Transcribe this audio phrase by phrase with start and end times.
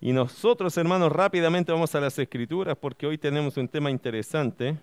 [0.00, 4.76] Y nosotros, hermanos, rápidamente vamos a las escrituras porque hoy tenemos un tema interesante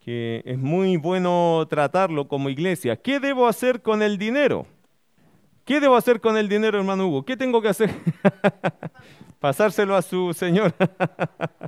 [0.00, 2.96] que es muy bueno tratarlo como iglesia.
[2.96, 4.66] ¿Qué debo hacer con el dinero?
[5.64, 7.24] ¿Qué debo hacer con el dinero, hermano Hugo?
[7.24, 7.90] ¿Qué tengo que hacer?
[9.40, 10.74] Pasárselo a su señor.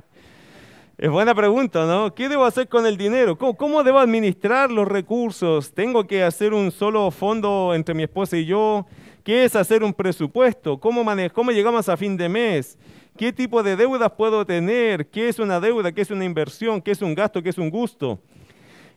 [0.97, 2.15] es buena pregunta, ¿no?
[2.15, 3.37] ¿Qué debo hacer con el dinero?
[3.37, 5.73] ¿Cómo, ¿Cómo, debo administrar los recursos?
[5.73, 8.85] ¿Tengo que hacer un solo fondo entre mi esposa y yo?
[9.23, 10.77] ¿Qué es hacer un presupuesto?
[10.77, 12.77] ¿Cómo, ¿Cómo llegamos a fin de mes?
[13.15, 15.07] ¿Qué tipo de deudas puedo tener?
[15.07, 15.93] ¿Qué es una deuda?
[15.93, 16.81] ¿Qué es una inversión?
[16.81, 17.41] ¿Qué es un gasto?
[17.41, 18.19] ¿Qué es un gusto?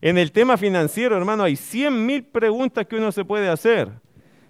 [0.00, 3.88] En el tema financiero, hermano, hay 100 mil preguntas que uno se puede hacer.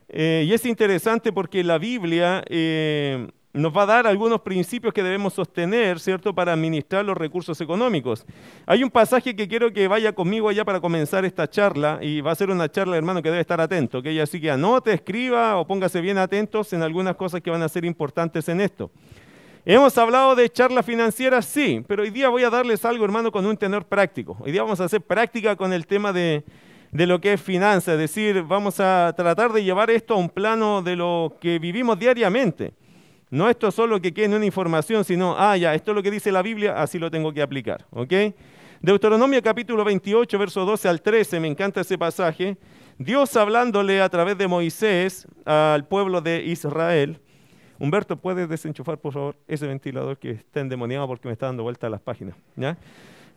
[0.09, 5.03] Eh, y es interesante porque la Biblia eh, nos va a dar algunos principios que
[5.03, 8.25] debemos sostener, ¿cierto?, para administrar los recursos económicos.
[8.67, 12.33] Hay un pasaje que quiero que vaya conmigo allá para comenzar esta charla, y va
[12.33, 15.67] a ser una charla, hermano, que debe estar atento, que así que anote, escriba o
[15.67, 18.91] póngase bien atentos en algunas cosas que van a ser importantes en esto.
[19.65, 23.47] Hemos hablado de charla financiera, sí, pero hoy día voy a darles algo, hermano, con
[23.47, 24.37] un tenor práctico.
[24.41, 26.45] Hoy día vamos a hacer práctica con el tema de,
[26.93, 30.29] de lo que es finanzas, es decir, vamos a tratar de llevar esto a un
[30.29, 32.75] plano de lo que vivimos diariamente.
[33.31, 36.11] No esto solo que quede en una información, sino, ah, ya, esto es lo que
[36.11, 37.85] dice la Biblia, así lo tengo que aplicar.
[37.91, 38.13] ¿Ok?
[38.81, 42.57] Deuteronomio capítulo 28, verso 12 al 13, me encanta ese pasaje.
[42.99, 47.19] Dios hablándole a través de Moisés al pueblo de Israel.
[47.79, 51.89] Humberto, ¿puedes desenchufar, por favor, ese ventilador que está endemoniado porque me está dando vuelta
[51.89, 52.37] a las páginas?
[52.55, 52.79] ¿ya?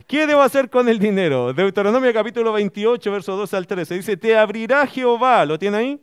[0.06, 1.52] ¿Qué debo hacer con el dinero?
[1.52, 3.94] Deuteronomio capítulo 28, verso 12 al 13.
[3.96, 6.00] Dice, te abrirá Jehová, ¿lo tiene ahí?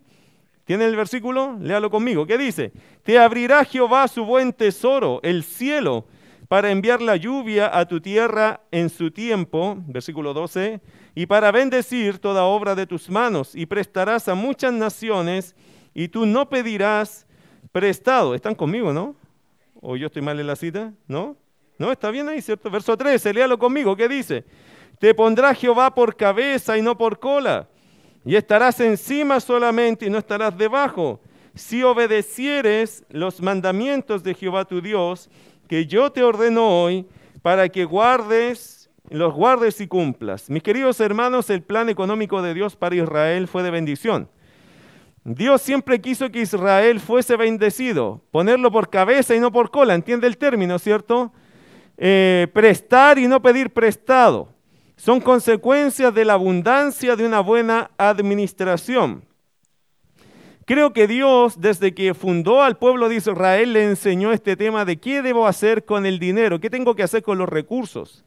[0.68, 1.58] ¿Tiene el versículo?
[1.62, 2.28] Léalo conmigo.
[2.28, 2.74] ¿Qué dice?
[3.04, 6.08] Te abrirá Jehová su buen tesoro, el cielo,
[6.50, 10.82] para enviar la lluvia a tu tierra en su tiempo, versículo 12,
[11.16, 15.56] y para bendecir toda obra de tus manos, y prestarás a muchas naciones,
[15.94, 17.26] y tú no pedirás
[17.72, 18.36] prestado.
[18.36, 19.16] ¿Están conmigo, no?
[19.80, 20.92] ¿O yo estoy mal en la cita?
[21.08, 21.38] ¿No?
[21.78, 21.94] ¿No?
[21.94, 22.70] ¿Está bien ahí, cierto?
[22.70, 23.96] Verso 13, léalo conmigo.
[23.96, 24.44] ¿Qué dice?
[25.00, 27.70] Te pondrá Jehová por cabeza y no por cola
[28.28, 31.22] y estarás encima solamente y no estarás debajo,
[31.56, 35.30] si obedecieres los mandamientos de Jehová tu Dios,
[35.70, 37.08] que yo te ordeno hoy,
[37.42, 40.50] para que guardes, los guardes y cumplas.
[40.50, 44.30] Mis queridos hermanos, el plan económico de Dios para Israel fue de bendición.
[45.24, 50.28] Dios siempre quiso que Israel fuese bendecido, ponerlo por cabeza y no por cola, entiende
[50.28, 51.32] el término, ¿cierto?
[51.98, 54.57] Eh, prestar y no pedir prestado
[54.98, 59.24] son consecuencias de la abundancia de una buena administración.
[60.66, 64.98] Creo que Dios, desde que fundó al pueblo de Israel, le enseñó este tema de
[64.98, 68.26] qué debo hacer con el dinero, qué tengo que hacer con los recursos.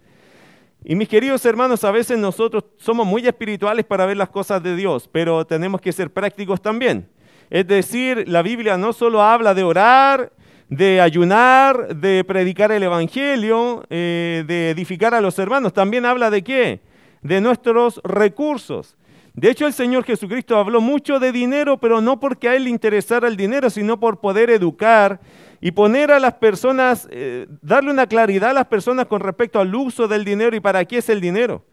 [0.83, 4.75] Y mis queridos hermanos, a veces nosotros somos muy espirituales para ver las cosas de
[4.75, 7.11] Dios, pero tenemos que ser prácticos también.
[7.51, 10.33] Es decir, la Biblia no solo habla de orar
[10.71, 15.73] de ayunar, de predicar el Evangelio, eh, de edificar a los hermanos.
[15.73, 16.81] También habla de qué?
[17.23, 18.97] De nuestros recursos.
[19.35, 22.71] De hecho, el Señor Jesucristo habló mucho de dinero, pero no porque a Él le
[22.71, 25.21] interesara el dinero, sino por poder educar
[25.61, 29.75] y poner a las personas, eh, darle una claridad a las personas con respecto al
[29.75, 31.65] uso del dinero y para qué es el dinero.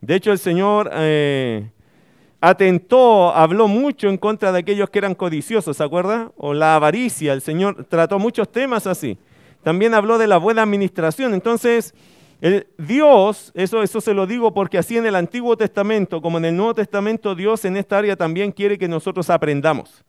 [0.00, 1.70] De hecho, el Señor eh,
[2.40, 6.32] atentó, habló mucho en contra de aquellos que eran codiciosos, ¿se acuerda?
[6.36, 9.18] O la avaricia, el Señor trató muchos temas así.
[9.62, 11.34] También habló de la buena administración.
[11.34, 11.94] Entonces,
[12.78, 16.56] Dios, eso, eso se lo digo porque así en el Antiguo Testamento como en el
[16.56, 20.04] Nuevo Testamento, Dios en esta área también quiere que nosotros aprendamos.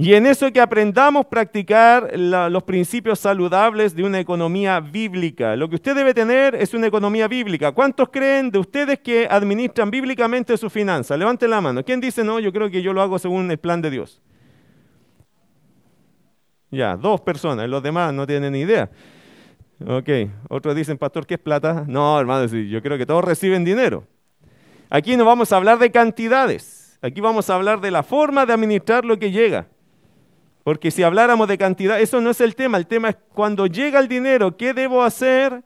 [0.00, 5.56] Y en eso que aprendamos practicar los principios saludables de una economía bíblica.
[5.56, 7.72] Lo que usted debe tener es una economía bíblica.
[7.72, 11.18] ¿Cuántos creen de ustedes que administran bíblicamente sus finanzas?
[11.18, 11.84] Levanten la mano.
[11.84, 12.38] ¿Quién dice no?
[12.38, 14.22] Yo creo que yo lo hago según el plan de Dios.
[16.70, 17.68] Ya, dos personas.
[17.68, 18.88] Los demás no tienen ni idea.
[19.84, 20.08] Ok.
[20.48, 21.84] Otros dicen, pastor, ¿qué es plata?
[21.88, 24.04] No, hermano, yo creo que todos reciben dinero.
[24.90, 26.96] Aquí no vamos a hablar de cantidades.
[27.02, 29.66] Aquí vamos a hablar de la forma de administrar lo que llega.
[30.68, 32.76] Porque si habláramos de cantidad, eso no es el tema.
[32.76, 35.62] El tema es cuando llega el dinero, ¿qué debo hacer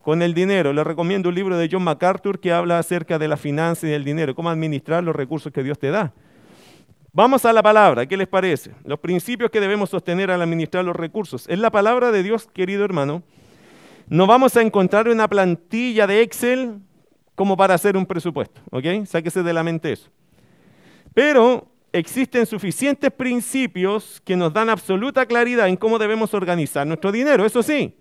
[0.00, 0.72] con el dinero?
[0.72, 4.02] Le recomiendo un libro de John MacArthur que habla acerca de la finanza y del
[4.02, 6.14] dinero, cómo administrar los recursos que Dios te da.
[7.12, 8.70] Vamos a la palabra, ¿qué les parece?
[8.82, 11.46] Los principios que debemos sostener al administrar los recursos.
[11.46, 13.22] Es la palabra de Dios, querido hermano.
[14.08, 16.78] No vamos a encontrar una plantilla de Excel
[17.34, 19.04] como para hacer un presupuesto, ¿ok?
[19.04, 20.08] Sáquese de la mente eso.
[21.12, 27.44] Pero existen suficientes principios que nos dan absoluta claridad en cómo debemos organizar nuestro dinero,
[27.44, 27.94] eso sí.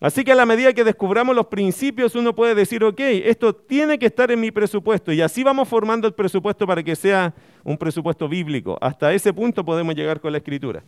[0.00, 3.98] Así que a la medida que descubramos los principios, uno puede decir, ok, esto tiene
[3.98, 7.34] que estar en mi presupuesto y así vamos formando el presupuesto para que sea
[7.64, 8.78] un presupuesto bíblico.
[8.80, 10.84] Hasta ese punto podemos llegar con la escritura.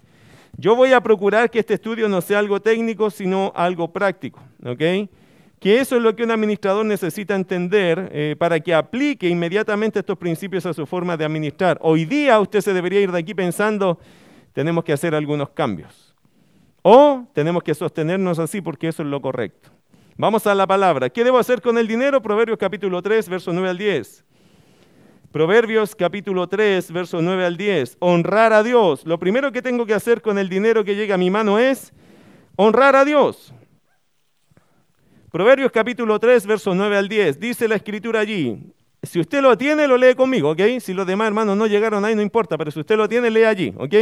[0.57, 5.11] Yo voy a procurar que este estudio no sea algo técnico, sino algo práctico, ¿ok?
[5.61, 10.17] Que eso es lo que un administrador necesita entender eh, para que aplique inmediatamente estos
[10.17, 11.79] principios a su forma de administrar.
[11.83, 13.99] Hoy día usted se debería ir de aquí pensando,
[14.55, 16.15] tenemos que hacer algunos cambios.
[16.81, 19.69] O tenemos que sostenernos así porque eso es lo correcto.
[20.17, 21.11] Vamos a la palabra.
[21.11, 22.23] ¿Qué debo hacer con el dinero?
[22.23, 24.25] Proverbios capítulo 3, verso 9 al 10.
[25.31, 27.99] Proverbios capítulo 3, verso 9 al 10.
[28.01, 29.05] Honrar a Dios.
[29.05, 31.93] Lo primero que tengo que hacer con el dinero que llega a mi mano es
[32.57, 33.53] honrar a Dios.
[35.31, 37.39] Proverbios capítulo 3, verso 9 al 10.
[37.39, 38.73] Dice la escritura allí.
[39.03, 40.61] Si usted lo tiene, lo lee conmigo, ¿ok?
[40.81, 43.45] Si los demás hermanos no llegaron ahí, no importa, pero si usted lo tiene, lee
[43.45, 43.95] allí, ¿ok?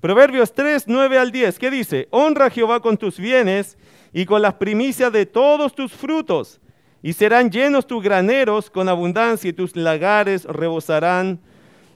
[0.00, 1.58] Proverbios 3, 9 al 10.
[1.58, 2.08] ¿Qué dice?
[2.10, 3.78] Honra a Jehová con tus bienes
[4.12, 6.60] y con las primicias de todos tus frutos
[7.00, 11.40] y serán llenos tus graneros con abundancia y tus lagares rebosarán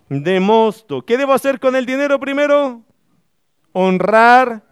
[0.09, 1.03] de mosto.
[1.03, 2.83] ¿Qué debo hacer con el dinero primero?
[3.73, 4.63] Honrar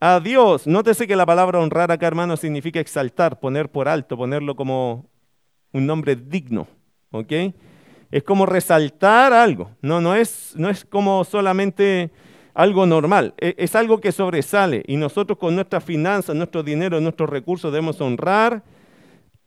[0.00, 0.66] a Dios.
[0.66, 5.06] Nótese que la palabra honrar acá, hermano, significa exaltar, poner por alto, ponerlo como
[5.72, 6.66] un nombre digno.
[7.10, 7.32] ¿Ok?
[8.10, 9.70] Es como resaltar algo.
[9.82, 12.10] No, no es, no es como solamente
[12.54, 13.34] algo normal.
[13.38, 14.82] Es, es algo que sobresale.
[14.86, 18.62] Y nosotros con nuestras finanzas, nuestro dinero, nuestros recursos debemos honrar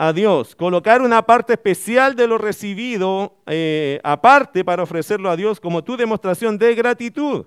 [0.01, 5.59] a Dios, colocar una parte especial de lo recibido eh, aparte para ofrecerlo a Dios
[5.59, 7.45] como tu demostración de gratitud.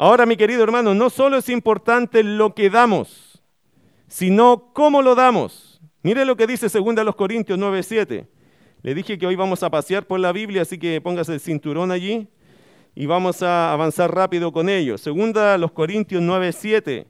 [0.00, 3.42] Ahora, mi querido hermano, no solo es importante lo que damos,
[4.06, 5.80] sino cómo lo damos.
[6.02, 8.28] Mire lo que dice 2 Corintios 9:7.
[8.82, 11.90] Le dije que hoy vamos a pasear por la Biblia, así que póngase el cinturón
[11.90, 12.28] allí
[12.94, 14.94] y vamos a avanzar rápido con ello.
[14.98, 17.06] 2 Corintios 9:7.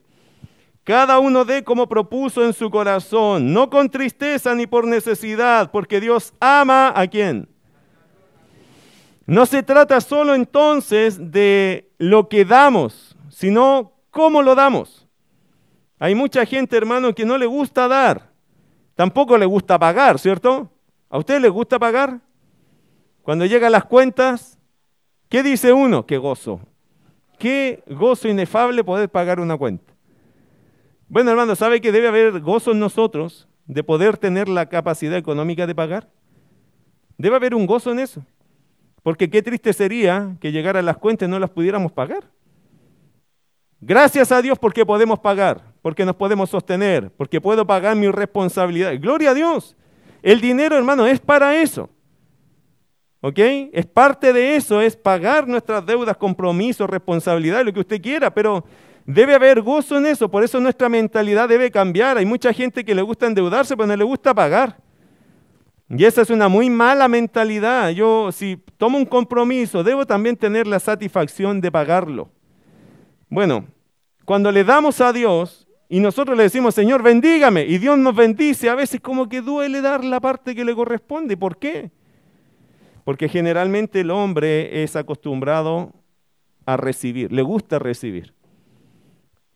[0.83, 6.01] Cada uno dé como propuso en su corazón, no con tristeza ni por necesidad, porque
[6.01, 7.51] Dios ama a quién.
[9.29, 15.07] No se trata solo entonces de lo que damos, sino cómo lo damos.
[15.99, 18.33] Hay mucha gente, hermano, que no le gusta dar,
[18.95, 20.73] tampoco le gusta pagar, ¿cierto?
[21.11, 22.21] ¿A usted le gusta pagar?
[23.21, 24.59] Cuando llegan las cuentas,
[25.29, 26.07] ¿qué dice uno?
[26.07, 26.61] Qué gozo.
[27.39, 29.93] Qué gozo inefable poder pagar una cuenta.
[31.07, 35.67] Bueno, hermano, ¿sabe que debe haber gozo en nosotros de poder tener la capacidad económica
[35.67, 36.09] de pagar?
[37.19, 38.25] Debe haber un gozo en eso.
[39.03, 42.25] Porque qué triste sería que llegaran las cuentas y no las pudiéramos pagar.
[43.81, 48.93] Gracias a Dios porque podemos pagar, porque nos podemos sostener, porque puedo pagar mi responsabilidad.
[49.01, 49.77] Gloria a Dios.
[50.23, 51.89] El dinero, hermano, es para eso.
[53.21, 53.39] ¿Ok?
[53.73, 58.65] Es parte de eso, es pagar nuestras deudas, compromisos, responsabilidades, lo que usted quiera, pero
[59.11, 62.19] Debe haber gozo en eso, por eso nuestra mentalidad debe cambiar.
[62.19, 64.77] Hay mucha gente que le gusta endeudarse, pero no le gusta pagar.
[65.91, 67.91] Y esa es una muy mala mentalidad.
[67.91, 72.31] Yo, si tomo un compromiso, debo también tener la satisfacción de pagarlo.
[73.29, 73.67] Bueno,
[74.25, 78.69] cuando le damos a Dios y nosotros le decimos, Señor, bendígame, y Dios nos bendice,
[78.69, 81.37] a veces como que duele dar la parte que le corresponde.
[81.37, 81.91] ¿Por qué?
[83.05, 85.93] Porque generalmente el hombre es acostumbrado
[86.67, 88.35] a recibir, le gusta recibir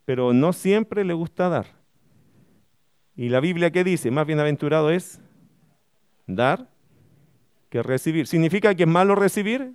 [0.05, 1.67] pero no siempre le gusta dar.
[3.15, 4.11] ¿Y la Biblia qué dice?
[4.11, 5.21] Más bienaventurado es
[6.27, 6.69] dar
[7.69, 8.27] que recibir.
[8.27, 9.75] ¿Significa que es malo recibir?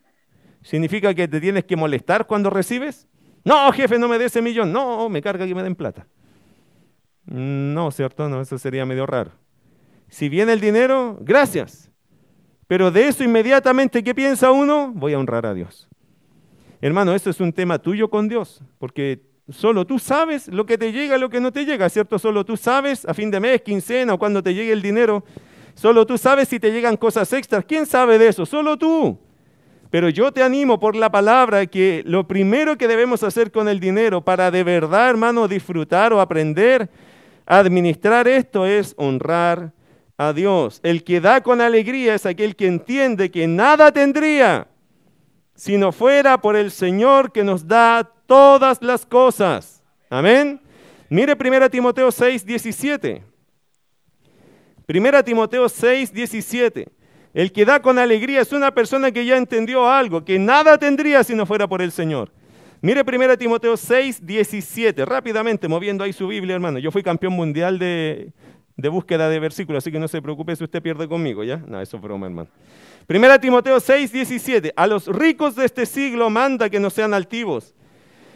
[0.62, 3.08] ¿Significa que te tienes que molestar cuando recibes?
[3.44, 4.72] No, jefe, no me dé ese millón.
[4.72, 6.08] No, me carga que me den plata.
[7.26, 8.28] No, ¿cierto?
[8.30, 9.32] No, eso sería medio raro.
[10.08, 11.92] Si viene el dinero, gracias.
[12.68, 14.92] Pero de eso inmediatamente, ¿qué piensa uno?
[14.94, 15.88] Voy a honrar a Dios.
[16.82, 20.92] Hermano, eso es un tema tuyo con Dios, porque Solo tú sabes lo que te
[20.92, 22.20] llega, lo que no te llega, ¿cierto?
[22.20, 25.24] Solo tú sabes a fin de mes, quincena o cuando te llegue el dinero.
[25.78, 27.64] Solo tú sabes si te llegan cosas extras.
[27.64, 28.48] ¿Quién sabe de eso?
[28.48, 29.16] Solo tú.
[29.92, 33.80] Pero yo te animo por la palabra que lo primero que debemos hacer con el
[33.80, 36.90] dinero para de verdad, hermano, disfrutar o aprender
[37.46, 39.72] a administrar esto es honrar
[40.18, 40.80] a Dios.
[40.82, 44.68] El que da con alegría es aquel que entiende que nada tendría
[45.54, 49.84] si no fuera por el Señor que nos da todas las cosas.
[50.10, 50.60] Amén.
[51.08, 53.37] Mire 1 Timoteo 6, 17.
[54.88, 56.88] 1 Timoteo 6, 17.
[57.34, 61.24] El que da con alegría es una persona que ya entendió algo, que nada tendría
[61.24, 62.32] si no fuera por el Señor.
[62.82, 65.04] Mire 1 Timoteo 6, 17.
[65.06, 66.80] Rápidamente, moviendo ahí su Biblia, hermano.
[66.80, 68.32] Yo fui campeón mundial de,
[68.78, 71.58] de búsqueda de versículos, así que no se preocupe si usted pierde conmigo, ¿ya?
[71.58, 72.50] No, eso es broma, hermano.
[73.10, 74.74] 1 Timoteo 6, 17.
[74.76, 77.74] A los ricos de este siglo manda que no sean altivos,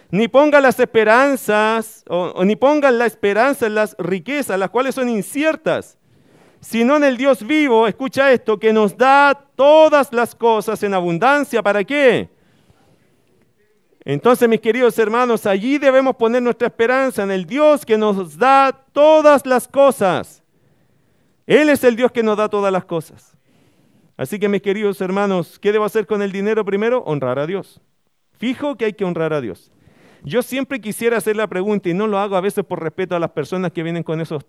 [0.09, 5.07] ni pongan las esperanzas, o, ni pongan la esperanza en las riquezas, las cuales son
[5.07, 5.97] inciertas,
[6.61, 11.61] sino en el Dios vivo, escucha esto, que nos da todas las cosas en abundancia.
[11.63, 12.29] ¿Para qué?
[14.05, 18.71] Entonces, mis queridos hermanos, allí debemos poner nuestra esperanza en el Dios que nos da
[18.93, 20.43] todas las cosas.
[21.47, 23.35] Él es el Dios que nos da todas las cosas.
[24.15, 26.99] Así que, mis queridos hermanos, ¿qué debo hacer con el dinero primero?
[27.05, 27.81] Honrar a Dios.
[28.37, 29.71] Fijo que hay que honrar a Dios.
[30.23, 33.19] Yo siempre quisiera hacer la pregunta y no lo hago a veces por respeto a
[33.19, 34.45] las personas que vienen con esos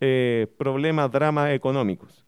[0.00, 2.24] eh, problemas, dramas económicos.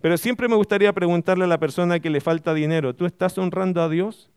[0.00, 3.80] Pero siempre me gustaría preguntarle a la persona que le falta dinero, ¿tú estás honrando
[3.80, 4.30] a Dios?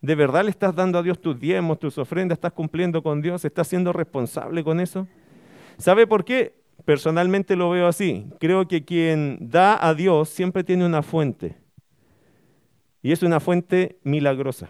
[0.00, 2.36] ¿De verdad le estás dando a Dios tus diezmos, tus ofrendas?
[2.36, 3.44] ¿Estás cumpliendo con Dios?
[3.44, 5.06] ¿Estás siendo responsable con eso?
[5.76, 6.54] ¿Sabe por qué?
[6.84, 8.26] Personalmente lo veo así.
[8.40, 11.56] Creo que quien da a Dios siempre tiene una fuente.
[13.02, 14.68] Y es una fuente milagrosa,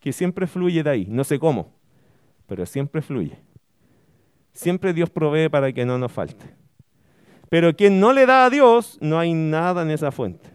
[0.00, 1.06] que siempre fluye de ahí.
[1.08, 1.74] No sé cómo,
[2.46, 3.38] pero siempre fluye.
[4.60, 6.54] Siempre Dios provee para que no nos falte.
[7.48, 10.50] Pero quien no le da a Dios, no hay nada en esa fuente.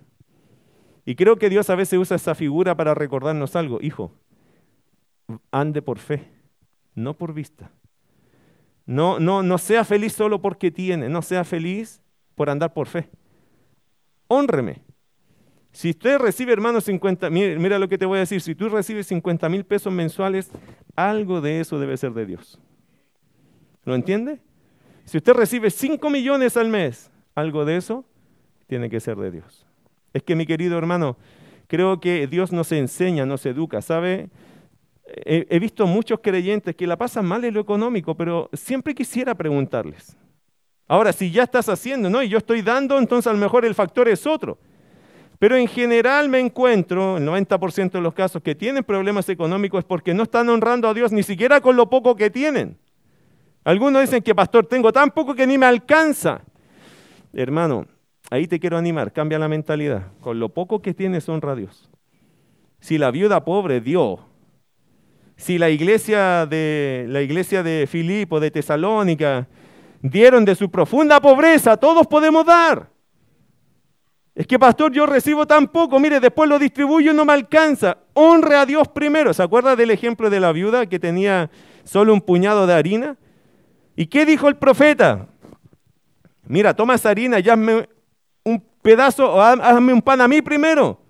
[1.05, 3.79] Y creo que Dios a veces usa esa figura para recordarnos algo.
[3.81, 4.11] Hijo,
[5.49, 6.29] ande por fe,
[6.93, 7.71] no por vista.
[8.85, 12.03] No, no, no sea feliz solo porque tiene, no sea feliz
[12.35, 13.09] por andar por fe.
[14.27, 14.83] Honreme.
[15.71, 18.69] Si usted recibe, hermano, 50, mira, mira lo que te voy a decir, si tú
[18.69, 20.51] recibes 50 mil pesos mensuales,
[20.95, 22.61] algo de eso debe ser de Dios.
[23.85, 24.39] ¿Lo entiende?
[25.05, 28.03] Si usted recibe 5 millones al mes, algo de eso
[28.67, 29.65] tiene que ser de Dios.
[30.13, 31.17] Es que mi querido hermano,
[31.67, 34.29] creo que Dios nos enseña, nos educa, ¿sabe?
[35.05, 40.17] He, visto muchos creyentes que la pasan mal en lo económico, pero siempre quisiera preguntarles.
[40.87, 42.23] Ahora, si ya estás haciendo, ¿no?
[42.23, 44.57] Y yo estoy dando, entonces a lo mejor el factor es otro.
[45.37, 49.85] Pero en general me encuentro, el 90% de los casos que tienen problemas económicos es
[49.85, 52.77] porque no están honrando a Dios ni siquiera con lo poco que tienen.
[53.65, 56.41] Algunos dicen que, pastor, tengo tan poco que ni me alcanza.
[57.33, 57.85] Hermano,
[58.31, 60.07] Ahí te quiero animar, cambia la mentalidad.
[60.19, 61.89] Con lo poco que tienes, honra a Dios.
[62.79, 64.19] Si la viuda pobre dio,
[65.35, 69.47] si la iglesia de, la iglesia de Filipo, de Tesalónica,
[70.01, 72.89] dieron de su profunda pobreza, todos podemos dar.
[74.33, 77.97] Es que, pastor, yo recibo tan poco, mire, después lo distribuyo y no me alcanza.
[78.13, 79.33] Honre a Dios primero.
[79.33, 81.49] ¿Se acuerda del ejemplo de la viuda que tenía
[81.83, 83.17] solo un puñado de harina?
[83.95, 85.27] ¿Y qué dijo el profeta?
[86.47, 87.87] Mira, toma esa harina y hazme
[88.81, 91.01] pedazo, hazme un pan a mí primero.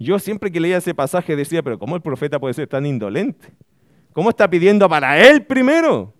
[0.00, 3.52] Yo siempre que leía ese pasaje decía, pero ¿cómo el profeta puede ser tan indolente?
[4.12, 6.12] ¿Cómo está pidiendo para él primero?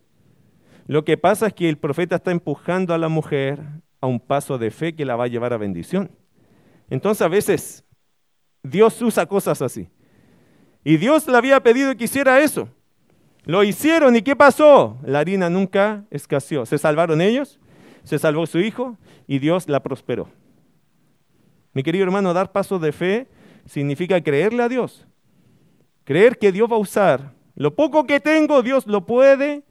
[0.87, 3.61] Lo que pasa es que el profeta está empujando a la mujer
[4.01, 6.11] a un paso de fe que la va a llevar a bendición.
[6.91, 7.85] Entonces a veces
[8.63, 9.89] Dios usa cosas así.
[10.85, 12.69] Y Dios le había pedido que hiciera eso.
[13.49, 14.99] Lo hicieron y ¿qué pasó?
[15.03, 16.67] La harina nunca escaseó.
[16.67, 17.59] Se salvaron ellos,
[18.05, 20.29] se salvó su hijo y Dios la prosperó.
[21.73, 23.27] Mi querido hermano, dar pasos de fe
[23.65, 25.07] significa creerle a Dios.
[26.05, 29.65] Creer que Dios va a usar lo poco que tengo, Dios lo puede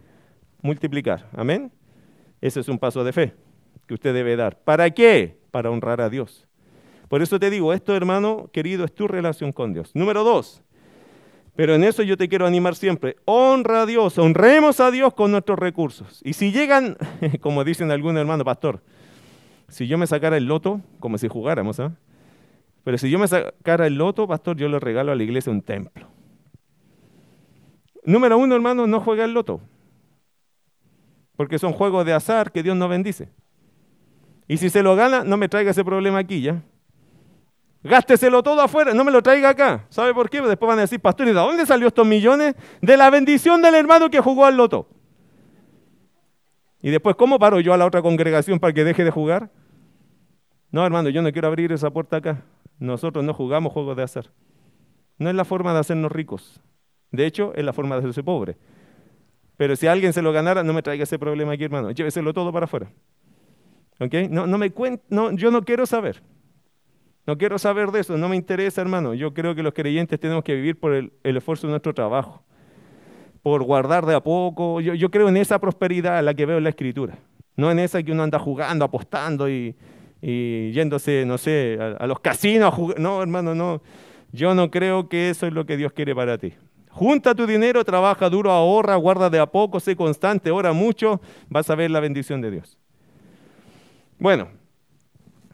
[0.64, 1.30] multiplicar.
[1.34, 1.72] Amén.
[2.42, 3.36] Ese es un paso de fe
[3.86, 4.58] que usted debe dar.
[4.58, 5.38] ¿Para qué?
[5.52, 6.48] Para honrar a Dios.
[7.10, 9.92] Por eso te digo, esto, hermano querido, es tu relación con Dios.
[9.94, 10.64] Número dos,
[11.58, 13.16] pero en eso yo te quiero animar siempre.
[13.26, 16.22] Honra a Dios, honremos a Dios con nuestros recursos.
[16.24, 16.96] Y si llegan,
[17.42, 18.84] como dicen algunos hermanos, pastor,
[19.68, 21.94] si yo me sacara el loto, como si jugáramos, ¿ah?
[22.84, 25.64] Pero si yo me sacara el loto, pastor, yo le regalo a la iglesia un
[25.64, 26.08] templo.
[28.06, 29.60] Número uno, hermano, no juega el loto.
[31.36, 33.30] Porque son juegos de azar que Dios no bendice.
[34.48, 36.62] Y si se lo gana, no me traiga ese problema aquí, ¿ya?
[37.84, 39.86] Gásteselo todo afuera, no me lo traiga acá.
[39.90, 40.42] ¿Sabe por qué?
[40.42, 42.56] Después van a decir, pastor, ¿y de dónde salió estos millones?
[42.82, 44.88] De la bendición del hermano que jugó al loto.
[46.82, 49.52] Y después, ¿cómo paro yo a la otra congregación para que deje de jugar?
[50.72, 52.44] No, hermano, yo no quiero abrir esa puerta acá.
[52.80, 54.32] Nosotros no jugamos juegos de azar.
[55.18, 56.62] No es la forma de hacernos ricos.
[57.12, 58.58] De hecho, es la forma de hacerse pobre.
[59.56, 61.92] Pero si alguien se lo ganara, no me traiga ese problema aquí, hermano.
[61.92, 62.92] Lléveselo todo para afuera.
[64.00, 64.14] ¿Ok?
[64.30, 64.72] No, no me
[65.10, 66.22] no, yo no quiero saber.
[67.28, 69.14] No quiero saber de eso, no me interesa, hermano.
[69.14, 72.44] Yo creo que los creyentes tenemos que vivir por el esfuerzo de nuestro trabajo
[73.48, 74.82] por guardar de a poco.
[74.82, 77.18] Yo, creo en esa prosperidad la que veo en la escritura,
[77.56, 79.74] no en esa que uno anda jugando, apostando y,
[80.22, 82.74] yéndose, no sé, a, los casinos.
[82.98, 83.82] No, hermano, no.
[84.34, 86.56] Yo no creo que eso es lo que Dios quiere para ti.
[86.90, 91.70] Junta tu dinero, trabaja duro, ahorra, guarda de a poco, sé constante, ora mucho, vas
[91.70, 92.78] a ver la bendición de Dios.
[94.20, 94.50] Bueno,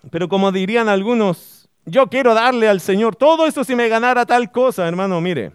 [0.10, 1.53] pero como dirían algunos,
[1.86, 5.52] yo quiero darle al Señor todo eso si me ganara tal cosa, hermano, mire,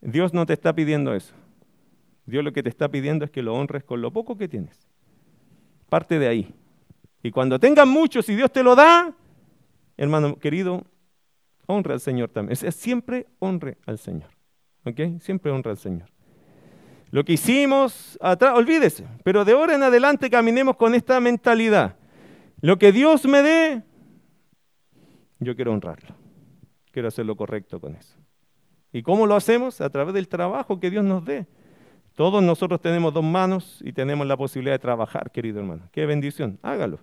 [0.00, 1.34] Dios no te está pidiendo eso.
[2.26, 4.78] Dios lo que te está pidiendo es que lo honres con lo poco que tienes.
[5.88, 6.54] Parte de ahí.
[7.22, 9.14] Y cuando tengas mucho, si Dios te lo da,
[9.96, 10.84] hermano querido,
[11.66, 12.56] honra al Señor también.
[12.56, 14.30] Siempre honre al Señor.
[14.84, 15.20] ¿Ok?
[15.20, 16.08] Siempre honra al Señor.
[17.10, 21.96] Lo que hicimos atrás, olvídese, pero de ahora en adelante caminemos con esta mentalidad.
[22.60, 23.82] Lo que Dios me dé,
[25.38, 26.14] yo quiero honrarlo.
[26.92, 28.16] Quiero hacer lo correcto con eso.
[28.92, 29.80] ¿Y cómo lo hacemos?
[29.80, 31.46] A través del trabajo que Dios nos dé.
[32.14, 35.88] Todos nosotros tenemos dos manos y tenemos la posibilidad de trabajar, querido hermano.
[35.92, 36.58] Qué bendición.
[36.62, 36.98] Hágalo.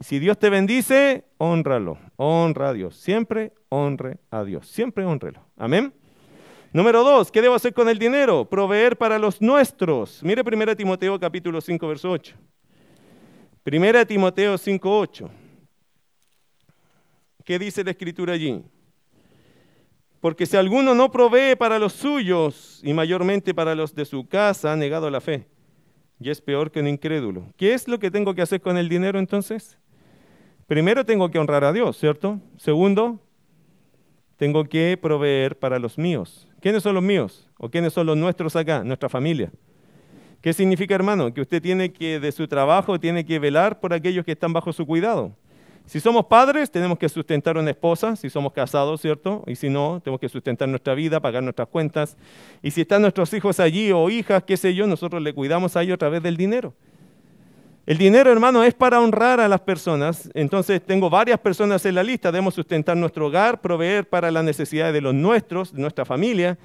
[0.00, 1.98] Si Dios te bendice, honralo.
[2.16, 2.96] Honra a Dios.
[2.96, 4.68] Siempre honre a Dios.
[4.68, 5.40] Siempre honrelo.
[5.56, 5.92] Amén.
[6.72, 8.44] Número dos, ¿qué debo hacer con el dinero?
[8.44, 10.22] Proveer para los nuestros.
[10.22, 12.36] Mire 1 Timoteo capítulo 5, verso 8.
[13.64, 15.30] 1 Timoteo 5, 8.
[17.46, 18.60] ¿Qué dice la escritura allí?
[20.20, 24.72] Porque si alguno no provee para los suyos y mayormente para los de su casa,
[24.72, 25.46] ha negado la fe.
[26.18, 27.46] Y es peor que un incrédulo.
[27.56, 29.78] ¿Qué es lo que tengo que hacer con el dinero entonces?
[30.66, 32.40] Primero tengo que honrar a Dios, ¿cierto?
[32.56, 33.20] Segundo,
[34.36, 36.48] tengo que proveer para los míos.
[36.60, 37.48] ¿Quiénes son los míos?
[37.58, 38.82] ¿O quiénes son los nuestros acá?
[38.82, 39.52] Nuestra familia.
[40.40, 41.32] ¿Qué significa, hermano?
[41.32, 44.72] Que usted tiene que, de su trabajo, tiene que velar por aquellos que están bajo
[44.72, 45.36] su cuidado.
[45.86, 49.44] Si somos padres, tenemos que sustentar a una esposa, si somos casados, ¿cierto?
[49.46, 52.16] Y si no, tenemos que sustentar nuestra vida, pagar nuestras cuentas.
[52.60, 55.82] Y si están nuestros hijos allí o hijas, qué sé yo, nosotros le cuidamos a
[55.82, 56.74] ellos a través del dinero.
[57.86, 60.28] El dinero, hermano, es para honrar a las personas.
[60.34, 62.32] Entonces, tengo varias personas en la lista.
[62.32, 66.58] Debemos sustentar nuestro hogar, proveer para las necesidades de los nuestros, de nuestra familia.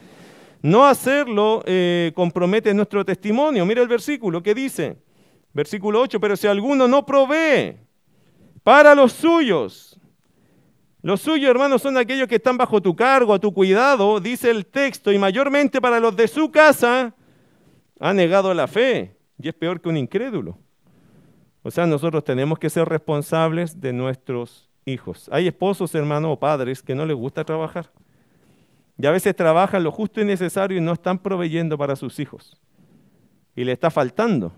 [0.63, 3.67] No hacerlo eh, compromete nuestro testimonio.
[3.67, 4.97] Mira el versículo que dice,
[5.53, 7.77] versículo 8, pero si alguno no provee
[8.63, 9.99] para los suyos,
[11.01, 14.67] los suyos, hermanos, son aquellos que están bajo tu cargo, a tu cuidado, dice el
[14.67, 17.15] texto, y mayormente para los de su casa,
[17.99, 20.57] ha negado la fe, y es peor que un incrédulo.
[21.63, 25.27] O sea, nosotros tenemos que ser responsables de nuestros hijos.
[25.31, 27.91] Hay esposos, hermanos o padres que no les gusta trabajar.
[28.97, 32.59] Y a veces trabajan lo justo y necesario y no están proveyendo para sus hijos.
[33.55, 34.53] Y le está faltando.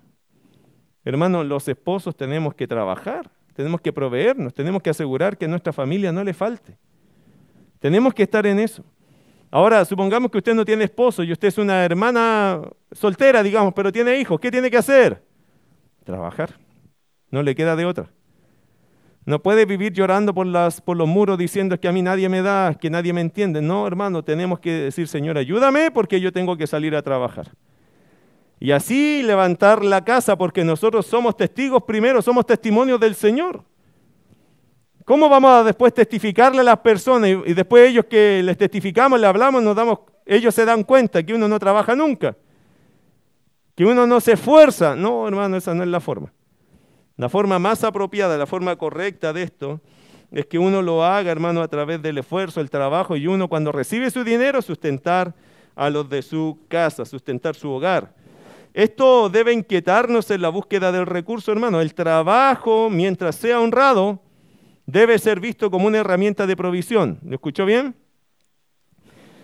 [1.06, 5.72] Hermanos, los esposos tenemos que trabajar, tenemos que proveernos, tenemos que asegurar que a nuestra
[5.72, 6.78] familia no le falte.
[7.80, 8.84] Tenemos que estar en eso.
[9.52, 12.62] Ahora, supongamos que usted no tiene esposo y usted es una hermana
[12.92, 14.40] soltera, digamos, pero tiene hijos.
[14.40, 15.24] ¿Qué tiene que hacer?
[16.04, 16.58] Trabajar.
[17.30, 18.10] No le queda de otra.
[19.26, 22.42] No puede vivir llorando por, las, por los muros diciendo que a mí nadie me
[22.42, 23.62] da, que nadie me entiende.
[23.62, 27.52] No, hermano, tenemos que decir, Señor, ayúdame porque yo tengo que salir a trabajar.
[28.64, 33.62] Y así levantar la casa porque nosotros somos testigos primero, somos testimonios del Señor.
[35.04, 39.28] ¿Cómo vamos a después testificarle a las personas y, después ellos que les testificamos, le
[39.28, 42.38] hablamos, nos damos, ellos se dan cuenta que uno no trabaja nunca,
[43.76, 44.96] que uno no se esfuerza?
[44.96, 46.32] No, hermano, esa no es la forma.
[47.18, 49.82] La forma más apropiada, la forma correcta de esto,
[50.32, 53.74] es que uno lo haga, hermano, a través del esfuerzo, el trabajo, y uno cuando
[53.74, 55.34] recibe su dinero, sustentar
[55.76, 58.23] a los de su casa, sustentar su hogar.
[58.74, 61.80] Esto debe inquietarnos en la búsqueda del recurso, hermano.
[61.80, 64.20] El trabajo, mientras sea honrado,
[64.88, 67.20] debe ser visto como una herramienta de provisión.
[67.24, 67.96] ¿Lo escuchó bien?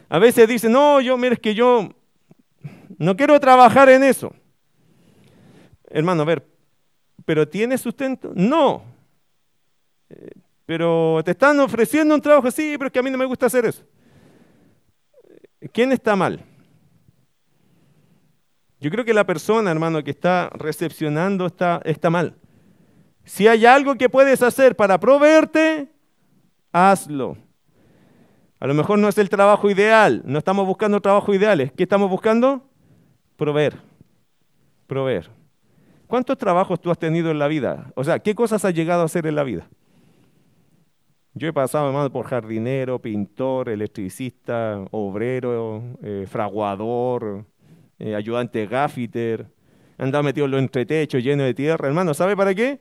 [0.09, 1.89] A veces dicen, no, yo, mire, es que yo
[2.97, 4.33] no quiero trabajar en eso.
[5.91, 6.47] Hermano, a ver,
[7.23, 8.31] ¿pero tiene sustento?
[8.33, 8.83] No.
[10.65, 13.45] Pero te están ofreciendo un trabajo, sí, pero es que a mí no me gusta
[13.45, 13.83] hacer eso.
[15.71, 16.43] ¿Quién está mal?
[18.81, 22.35] Yo creo que la persona, hermano, que está recepcionando está, mal.
[23.25, 25.89] Si hay algo que puedes hacer para proveerte,
[26.71, 27.37] hazlo.
[28.59, 31.71] A lo mejor no es el trabajo ideal, no estamos buscando trabajo ideales.
[31.73, 32.63] ¿Qué estamos buscando?
[33.35, 33.77] Proveer.
[34.87, 35.29] Proveer.
[36.07, 37.91] ¿Cuántos trabajos tú has tenido en la vida?
[37.95, 39.67] O sea, ¿qué cosas has llegado a hacer en la vida?
[41.33, 47.45] Yo he pasado, hermano, por jardinero, pintor, electricista, obrero, eh, fraguador,
[47.99, 49.47] eh, ayudante gaffiter,
[49.97, 51.87] andado metido en los entretechos lleno de tierra.
[51.87, 52.79] Hermano, ¿sabe para qué?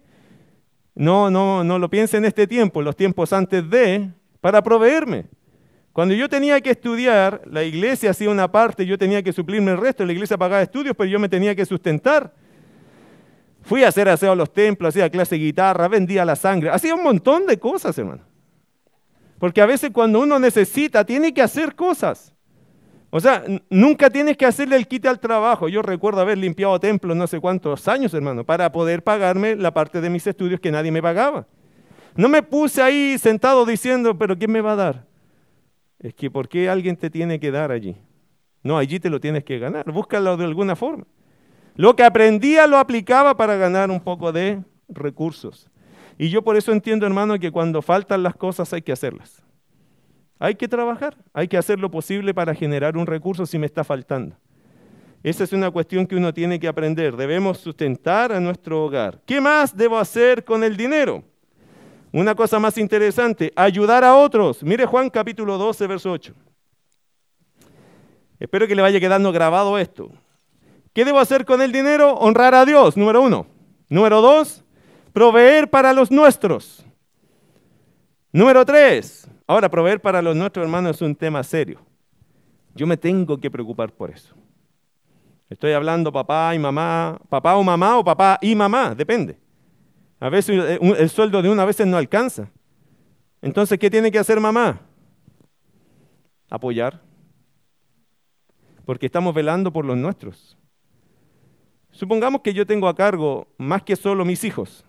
[0.94, 5.26] No, no, no lo piense en este tiempo, los tiempos antes de, para proveerme.
[5.92, 9.78] Cuando yo tenía que estudiar, la iglesia hacía una parte, yo tenía que suplirme el
[9.78, 12.33] resto, la iglesia pagaba estudios, pero yo me tenía que sustentar.
[13.62, 16.94] Fui a hacer aseo a los templos, hacía clase de guitarra, vendía la sangre, hacía
[16.94, 18.22] un montón de cosas, hermano.
[19.38, 22.33] Porque a veces cuando uno necesita, tiene que hacer cosas.
[23.11, 25.68] O sea, nunca tienes que hacerle el quite al trabajo.
[25.68, 30.01] Yo recuerdo haber limpiado templos no sé cuántos años, hermano, para poder pagarme la parte
[30.01, 31.47] de mis estudios que nadie me pagaba.
[32.16, 35.07] No me puse ahí sentado diciendo, pero ¿quién me va a dar?
[36.01, 37.97] Es que ¿por qué alguien te tiene que dar allí?
[38.62, 39.90] No, allí te lo tienes que ganar.
[39.90, 41.05] Búscalo de alguna forma.
[41.77, 45.71] Lo que aprendía lo aplicaba para ganar un poco de recursos.
[46.18, 49.44] Y yo por eso entiendo, hermano, que cuando faltan las cosas hay que hacerlas.
[50.38, 53.83] Hay que trabajar, hay que hacer lo posible para generar un recurso si me está
[53.83, 54.37] faltando.
[55.22, 57.16] Esa es una cuestión que uno tiene que aprender.
[57.16, 59.20] Debemos sustentar a nuestro hogar.
[59.27, 61.24] ¿Qué más debo hacer con el dinero?
[62.12, 64.62] Una cosa más interesante, ayudar a otros.
[64.62, 66.35] Mire Juan capítulo 12, verso 8.
[68.38, 70.11] Espero que le vaya quedando grabado esto.
[70.92, 72.14] ¿Qué debo hacer con el dinero?
[72.14, 73.46] Honrar a Dios, número uno.
[73.88, 74.64] Número dos,
[75.12, 76.85] proveer para los nuestros.
[78.33, 81.81] Número tres, ahora proveer para los nuestros hermanos es un tema serio.
[82.75, 84.37] Yo me tengo que preocupar por eso.
[85.51, 89.37] Estoy hablando papá y mamá, papá o mamá o papá y mamá, depende.
[90.21, 92.51] A veces eh, el sueldo de una a veces no alcanza.
[93.41, 94.81] Entonces, ¿qué tiene que hacer mamá?
[96.51, 97.01] Apoyar.
[98.85, 100.57] Porque estamos velando por los nuestros.
[101.91, 104.85] Supongamos que yo tengo a cargo más que solo mis hijos.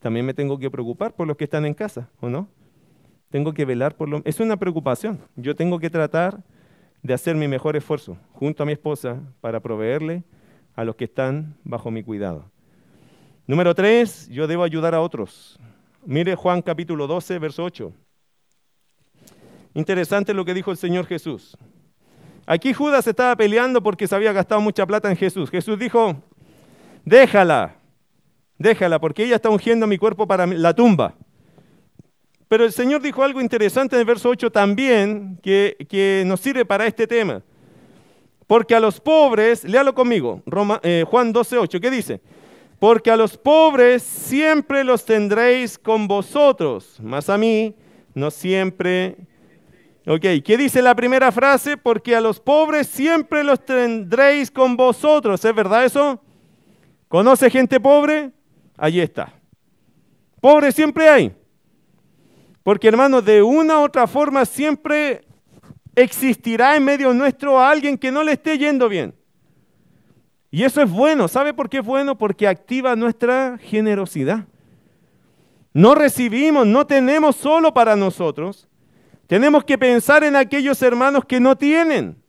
[0.00, 2.48] También me tengo que preocupar por los que están en casa, ¿o no?
[3.30, 4.22] Tengo que velar por lo...
[4.24, 5.20] Es una preocupación.
[5.36, 6.42] Yo tengo que tratar
[7.02, 10.24] de hacer mi mejor esfuerzo junto a mi esposa para proveerle
[10.74, 12.50] a los que están bajo mi cuidado.
[13.46, 15.58] Número tres, yo debo ayudar a otros.
[16.04, 17.92] Mire Juan capítulo 12, verso 8.
[19.74, 21.56] Interesante lo que dijo el Señor Jesús.
[22.46, 25.50] Aquí Judas estaba peleando porque se había gastado mucha plata en Jesús.
[25.50, 26.16] Jesús dijo,
[27.04, 27.76] déjala,
[28.58, 31.14] déjala, porque ella está ungiendo mi cuerpo para la tumba.
[32.50, 36.84] Pero el Señor dijo algo interesante en el verso 8 también que, nos sirve para
[36.84, 37.44] este tema.
[38.48, 40.42] Porque a los pobres, léalo conmigo,
[40.82, 42.20] eh, Juan 12, 8, ¿qué dice?
[42.80, 47.76] Porque a los pobres siempre los tendréis con vosotros, mas a mí
[48.14, 49.16] no siempre
[50.04, 51.76] Ok, ¿qué dice la primera frase?
[51.76, 55.44] Porque a los pobres siempre los tendréis con vosotros.
[55.44, 56.20] ¿Es verdad eso?
[57.06, 58.32] ¿Conoce gente pobre?
[58.76, 59.32] Allí está.
[60.40, 61.39] Pobre siempre hay.
[62.62, 65.22] Porque hermanos, de una u otra forma siempre
[65.94, 69.14] existirá en medio nuestro alguien que no le esté yendo bien.
[70.50, 71.28] Y eso es bueno.
[71.28, 72.18] ¿Sabe por qué es bueno?
[72.18, 74.46] Porque activa nuestra generosidad.
[75.72, 78.68] No recibimos, no tenemos solo para nosotros,
[79.28, 82.20] tenemos que pensar en aquellos hermanos que no tienen.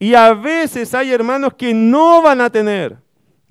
[0.00, 2.96] Y a veces hay hermanos que no van a tener.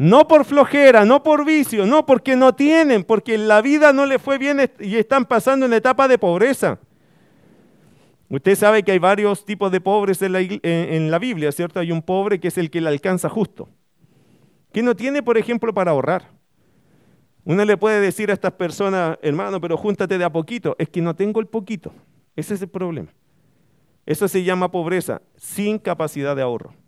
[0.02, 4.20] No por flojera, no por vicio, no porque no tienen, porque la vida no les
[4.20, 6.80] fue bien y están pasando en etapa de pobreza.
[8.28, 11.80] Usted sabe que hay varios tipos de pobres en la, en la, Biblia, ¿cierto?
[11.80, 13.70] Hay un pobre que es el que le alcanza justo,
[14.74, 16.32] que no tiene, por ejemplo, para ahorrar.
[17.44, 20.76] Uno le puede decir a estas personas, hermano, pero júntate de a poquito.
[20.80, 21.94] Es que no tengo el poquito.
[22.36, 23.14] Ese es el problema.
[24.08, 26.81] Eso se llama pobreza, sin capacidad de ahorro.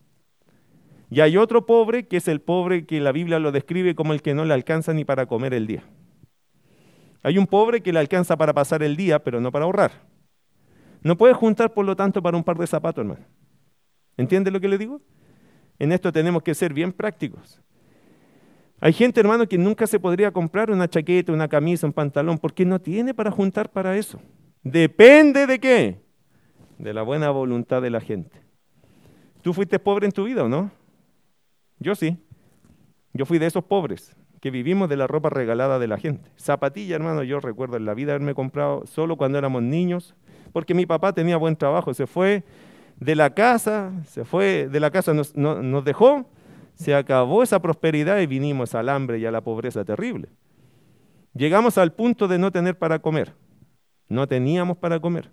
[1.14, 4.24] Y hay otro pobre que es el pobre que la Biblia lo describe como el
[4.24, 5.84] que no le alcanza ni para comer el día.
[7.22, 9.92] Hay un pobre que le alcanza para pasar el día, pero no para ahorrar.
[11.04, 13.24] No puede juntar, por lo tanto, para un par de zapatos, hermano.
[14.18, 15.02] ¿Entiende lo que le digo?
[15.78, 17.62] En esto tenemos que ser bien prácticos.
[18.80, 22.66] Hay gente, hermano, que nunca se podría comprar una chaqueta, una camisa, un pantalón, porque
[22.66, 24.20] no tiene para juntar para eso.
[24.64, 26.02] Depende de qué?
[26.80, 28.42] De la buena voluntad de la gente.
[29.44, 30.72] ¿Tú fuiste pobre en tu vida o no?
[31.80, 32.18] Yo sí.
[33.14, 36.30] Yo fui de esos pobres que vivimos de la ropa regalada de la gente.
[36.38, 40.16] Zapatilla, hermano, yo recuerdo en la vida haberme comprado solo cuando éramos niños,
[40.52, 42.44] porque mi papá tenía buen trabajo, se fue
[43.00, 46.26] de la casa, se fue de la casa, nos, nos dejó,
[46.76, 50.28] se acabó esa prosperidad y vinimos al hambre y a la pobreza terrible.
[51.34, 53.34] Llegamos al punto de no tener para comer.
[54.10, 55.32] No teníamos para comer.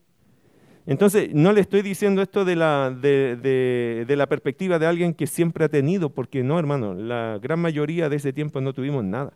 [0.90, 5.64] Entonces, no le estoy diciendo esto de la, de, la perspectiva de alguien que siempre
[5.64, 9.32] ha tenido, porque no, hermano, la gran mayoría de ese tiempo no tuvimos nada.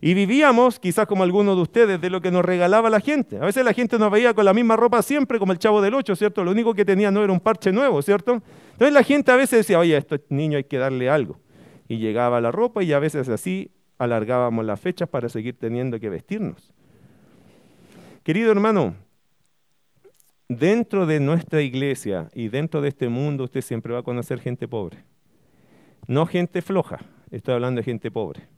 [0.00, 3.38] Y vivíamos, quizás como algunos de ustedes, de lo que nos regalaba la gente.
[3.38, 5.94] A veces la gente nos veía con la misma ropa siempre, como el chavo del
[5.94, 6.44] ocho, ¿cierto?
[6.44, 8.40] Lo único que tenía no era un parche nuevo, ¿cierto?
[8.70, 11.40] Entonces la gente a veces decía, oye, a este niño hay que darle algo.
[11.88, 16.08] Y llegaba la ropa y a veces así alargábamos las fechas para seguir teniendo que
[16.08, 16.72] vestirnos.
[18.22, 18.94] Querido hermano,
[20.48, 24.66] dentro de nuestra iglesia y dentro de este mundo usted siempre va a conocer gente
[24.66, 25.04] pobre.
[26.06, 28.48] No gente floja, estoy hablando de gente pobre.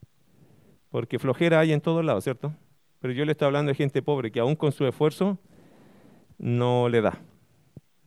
[0.88, 2.54] Porque flojera hay en todos lados, ¿cierto?
[3.00, 5.38] Pero yo le estoy hablando de gente pobre que aún con su esfuerzo
[6.38, 7.20] no le da,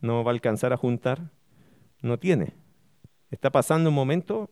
[0.00, 1.30] no va a alcanzar a juntar,
[2.00, 2.54] no tiene.
[3.30, 4.50] Está pasando un momento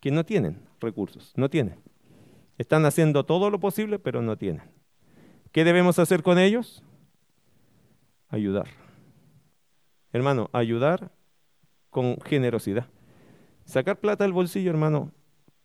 [0.00, 1.80] que no tienen recursos, no tienen.
[2.58, 4.62] Están haciendo todo lo posible, pero no tienen.
[5.50, 6.84] ¿Qué debemos hacer con ellos?
[8.28, 8.66] Ayudar.
[10.12, 11.10] Hermano, ayudar
[11.90, 12.86] con generosidad.
[13.64, 15.10] Sacar plata del bolsillo, hermano,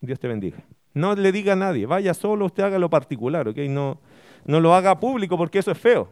[0.01, 0.63] Dios te bendiga.
[0.93, 3.57] No le diga a nadie, vaya solo, usted haga lo particular, ¿ok?
[3.69, 3.99] No,
[4.45, 6.11] no lo haga público porque eso es feo.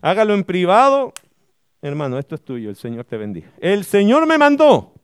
[0.00, 1.12] Hágalo en privado.
[1.82, 3.50] Hermano, esto es tuyo, el Señor te bendiga.
[3.58, 4.94] El Señor me mandó.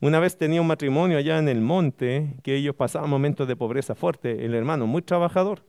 [0.00, 3.94] Una vez tenía un matrimonio allá en el monte que ellos pasaban momentos de pobreza
[3.94, 4.44] fuerte.
[4.44, 5.64] El hermano, muy trabajador,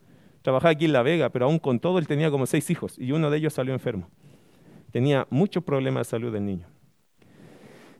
[0.47, 3.11] trabajaba aquí en La Vega, pero aún con todo él tenía como seis hijos y
[3.11, 4.07] uno de ellos salió enfermo.
[4.93, 6.67] Tenía muchos problemas de salud del niño.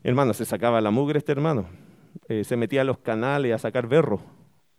[0.01, 1.67] Hermano, se sacaba la mugre este hermano.
[2.29, 4.21] Eh, se metía a los canales a sacar berro.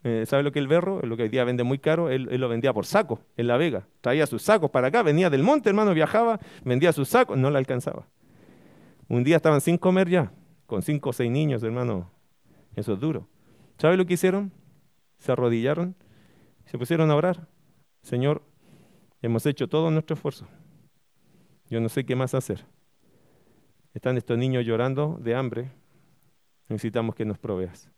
[0.03, 1.03] Eh, ¿Sabe lo que es el berro?
[1.03, 3.87] Lo que hoy día vende muy caro, él, lo vendía por saco en La Vega.
[4.01, 7.59] Traía sus sacos para acá, venía del monte, hermano, viajaba, vendía sus sacos, no le
[7.59, 8.07] alcanzaba.
[9.09, 10.33] Un día estaban sin comer ya,
[10.65, 12.11] con cinco o seis niños, hermano.
[12.77, 13.29] Eso es duro.
[13.77, 14.53] ¿Sabe lo que hicieron?
[15.19, 15.97] Se arrodillaron,
[16.65, 17.47] se pusieron a orar.
[18.09, 18.41] Señor,
[19.21, 20.49] hemos hecho todo nuestro esfuerzo.
[21.69, 22.65] Yo no sé qué más hacer.
[23.93, 25.71] Están estos niños llorando de hambre.
[26.71, 27.91] Necesitamos que nos proveas.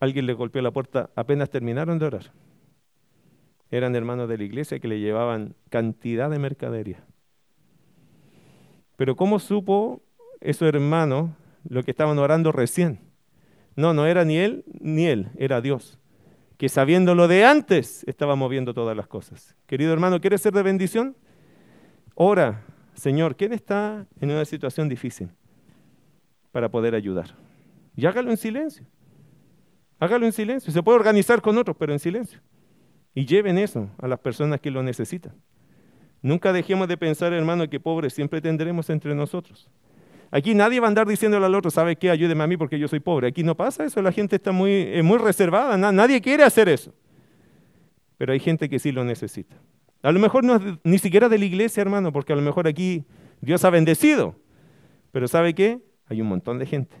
[0.00, 2.32] Alguien le golpeó la puerta apenas terminaron de orar.
[3.70, 7.04] Eran hermanos de la iglesia que le llevaban cantidad de mercadería.
[8.96, 10.00] Pero ¿cómo supo
[10.40, 11.32] esos hermanos
[11.68, 12.98] lo que estaban orando recién?
[13.76, 15.98] No, no era ni él ni él, era Dios,
[16.62, 19.56] que sabiéndolo de antes estaba moviendo todas las cosas.
[19.66, 21.16] Querido hermano, ¿quieres ser de bendición?
[22.14, 22.62] Ora,
[22.94, 25.28] Señor, ¿quién está en una situación difícil
[26.52, 27.34] para poder ayudar?
[27.96, 28.86] Y hágalo en silencio.
[29.98, 30.72] Hágalo en silencio.
[30.72, 32.38] Se puede organizar con otros, pero en silencio.
[33.12, 35.34] Y lleven eso a las personas que lo necesitan.
[36.20, 39.68] Nunca dejemos de pensar, hermano, que pobres siempre tendremos entre nosotros.
[40.34, 42.10] Aquí nadie va a andar diciéndole al otro, ¿sabe qué?
[42.10, 43.28] Ayúdeme a mí porque yo soy pobre.
[43.28, 46.94] Aquí no pasa eso, la gente está muy, muy reservada, nadie quiere hacer eso.
[48.16, 49.56] Pero hay gente que sí lo necesita.
[50.02, 53.04] A lo mejor no ni siquiera de la iglesia, hermano, porque a lo mejor aquí
[53.42, 54.34] Dios ha bendecido.
[55.12, 55.80] Pero ¿sabe qué?
[56.06, 56.96] Hay un montón de gente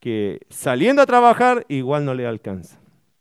[0.00, 2.80] que saliendo a trabajar igual no le alcanza.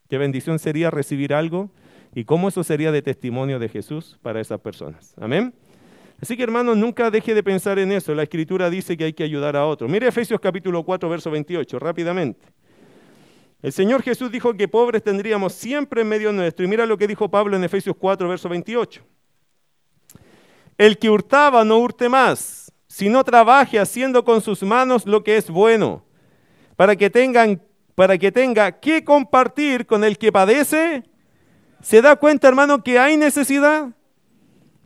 [0.10, 1.72] Qué bendición sería recibir algo
[2.16, 5.14] y cómo eso sería de testimonio de Jesús para esas personas.
[5.20, 5.54] Amén.
[6.22, 8.14] Así que hermano, nunca deje de pensar en eso.
[8.16, 9.88] La escritura dice que hay que ayudar a otro.
[9.88, 12.48] Mire Efesios capítulo 4, verso 28, rápidamente.
[13.62, 16.64] El Señor Jesús dijo que pobres tendríamos siempre en medio nuestro.
[16.64, 19.02] Y mira lo que dijo Pablo en Efesios 4, verso 28.
[20.78, 25.50] El que hurtaba no hurte más, sino trabaje haciendo con sus manos lo que es
[25.50, 26.06] bueno,
[26.76, 27.62] para que tengan
[27.96, 31.04] para que tenga que compartir con el que padece.
[31.82, 33.90] ¿Se da cuenta, hermano, que hay necesidad?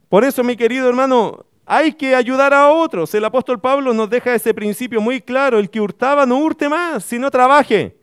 [0.10, 3.14] Por eso, mi querido hermano, hay que ayudar a otros.
[3.14, 5.60] El apóstol Pablo nos deja ese principio muy claro.
[5.60, 7.96] El que hurtaba no hurte más, sino trabaje.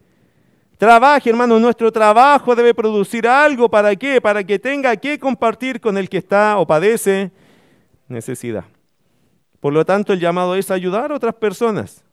[0.79, 3.69] Trabaje, hermano, nuestro trabajo debe producir algo.
[3.69, 4.21] ¿Para qué?
[4.21, 7.33] Para que tenga que compartir con el que está o padece
[8.07, 8.65] necesidad.
[9.59, 12.05] Por lo tanto, el llamado es ayudar a otras personas.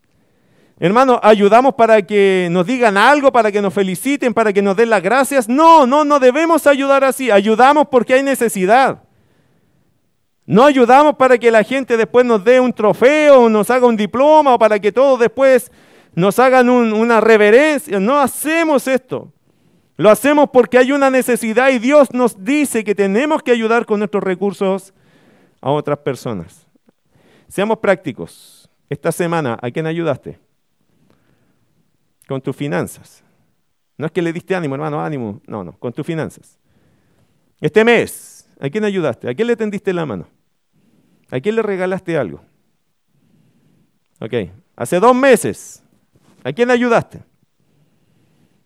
[0.79, 4.89] Hermano, ¿ayudamos para que nos digan algo, para que nos feliciten, para que nos den
[4.89, 5.47] las gracias?
[5.47, 7.29] No, no, no debemos ayudar así.
[7.29, 9.03] Ayudamos porque hay necesidad.
[10.45, 13.95] No ayudamos para que la gente después nos dé un trofeo, o nos haga un
[13.95, 15.71] diploma, o para que todos después
[16.15, 17.99] nos hagan una reverencia.
[17.99, 19.32] No hacemos esto.
[19.95, 23.99] Lo hacemos porque hay una necesidad y Dios nos dice que tenemos que ayudar con
[23.99, 24.93] nuestros recursos
[25.62, 26.65] a otras personas.
[27.47, 28.69] Seamos prácticos.
[28.89, 30.39] Esta semana, ¿a quién ayudaste?
[32.27, 33.23] Con tus finanzas.
[33.97, 35.41] No es que le diste ánimo, hermano, ánimo.
[35.47, 36.58] No, no, con tus finanzas.
[37.62, 38.33] Este mes,
[38.63, 39.30] ¿a quién ayudaste?
[39.30, 40.28] ¿A quién le tendiste la mano?
[41.30, 42.41] ¿A quién le regalaste algo?
[44.19, 44.34] Ok,
[44.76, 45.84] hace dos meses,
[46.43, 47.23] ¿A quién ayudaste?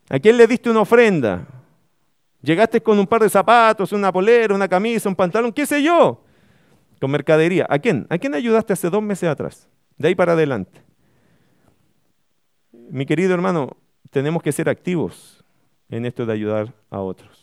[0.09, 1.45] ¿A quién le diste una ofrenda?
[2.41, 6.23] Llegaste con un par de zapatos, una polera, una camisa, un pantalón, qué sé yo,
[6.99, 7.67] con mercadería.
[7.69, 8.07] ¿A quién?
[8.09, 9.67] ¿A quién ayudaste hace dos meses atrás?
[9.97, 10.81] De ahí para adelante.
[12.71, 13.77] Mi querido hermano,
[14.09, 15.43] tenemos que ser activos
[15.89, 17.36] en esto de ayudar a otros.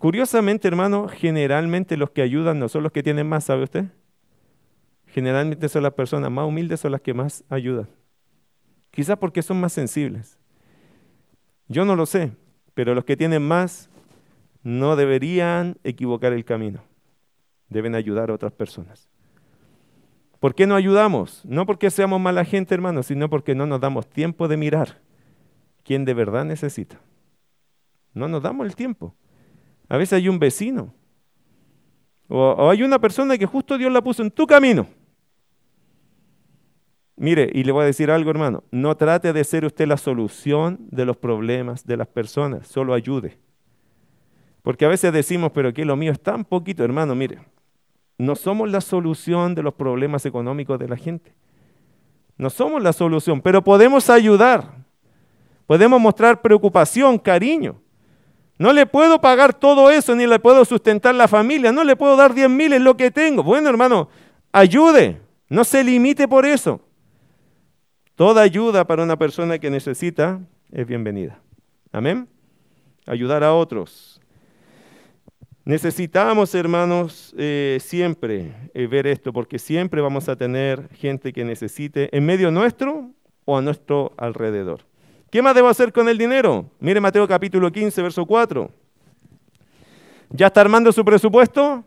[0.00, 3.84] Curiosamente, hermano, generalmente los que ayudan no son los que tienen más, ¿sabe usted?
[5.08, 7.86] Generalmente son las personas más humildes, son las que más ayudan.
[8.90, 10.38] Quizás porque son más sensibles.
[11.68, 12.32] Yo no lo sé,
[12.72, 13.90] pero los que tienen más
[14.62, 16.80] no deberían equivocar el camino.
[17.68, 19.06] Deben ayudar a otras personas.
[20.38, 21.44] ¿Por qué no ayudamos?
[21.44, 25.02] No porque seamos mala gente, hermanos, sino porque no nos damos tiempo de mirar
[25.84, 26.98] quién de verdad necesita.
[28.14, 29.14] No nos damos el tiempo.
[29.90, 30.94] A veces hay un vecino
[32.28, 34.86] o, hay una persona que justo Dios la puso en tu camino
[37.20, 40.78] Mire, y le voy a decir algo, hermano, no trate de ser usted la solución
[40.90, 43.36] de los problemas de las personas, solo ayude.
[44.62, 47.40] Porque a veces decimos, pero que lo mío es tan poquito, hermano, mire,
[48.16, 51.34] no somos la solución de los problemas económicos de la gente.
[52.38, 54.86] No somos la solución, pero podemos ayudar.
[55.66, 57.82] Podemos mostrar preocupación, cariño.
[58.60, 62.14] No le puedo pagar todo eso, ni le puedo sustentar la familia, no le puedo
[62.14, 63.42] dar 10 mil, es lo que tengo.
[63.42, 64.10] Bueno, hermano,
[64.52, 65.18] ayude,
[65.48, 66.78] no se limite por eso.
[68.16, 71.40] Toda ayuda para una persona que necesita es bienvenida.
[71.90, 72.28] Amén.
[73.06, 74.20] Ayudar a otros.
[75.64, 82.14] Necesitamos, hermanos, eh, siempre eh, ver esto, porque siempre vamos a tener gente que necesite
[82.14, 83.10] en medio nuestro
[83.46, 84.89] o a nuestro alrededor.
[85.30, 86.66] ¿Qué más debo hacer con el dinero?
[86.80, 88.68] Mire Mateo capítulo 15, verso 4.
[90.30, 91.84] ¿Ya está armando su presupuesto?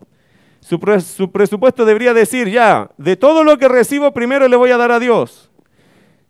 [0.61, 4.77] Su, su, presupuesto debería decir, ya, de todo lo que recibo, primero le voy a
[4.77, 5.51] dar a Dios.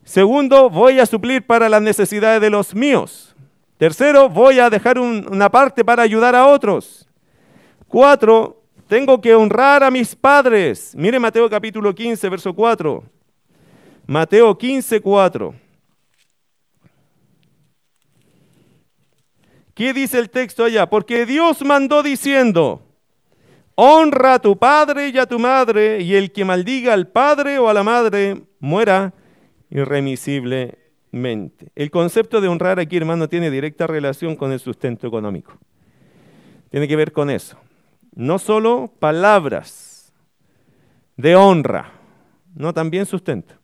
[0.03, 3.35] Segundo, voy a suplir para las necesidades de los míos.
[3.77, 7.07] Tercero, voy a dejar una parte para ayudar a otros.
[7.87, 10.95] Cuatro, tengo que honrar a mis padres.
[10.95, 13.03] Mire Mateo capítulo 15, verso 4.
[14.07, 15.62] Mateo 15, 4.
[19.73, 20.89] ¿Qué dice el texto allá?
[20.89, 22.81] Porque Dios mandó diciendo,
[23.75, 27.67] honra a tu padre y a tu madre, y el que maldiga al padre o
[27.69, 29.13] a la madre muera
[29.69, 31.71] irremisiblemente.
[31.75, 35.57] El concepto de honrar aquí, hermano, tiene directa relación con el sustento económico.
[36.69, 37.57] Tiene que ver con eso.
[38.15, 40.13] No solo palabras
[41.17, 41.93] de honra,
[42.53, 43.55] no también sustento.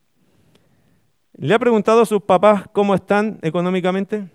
[1.34, 4.28] ¿Le ha preguntado a sus papás cómo están económicamente?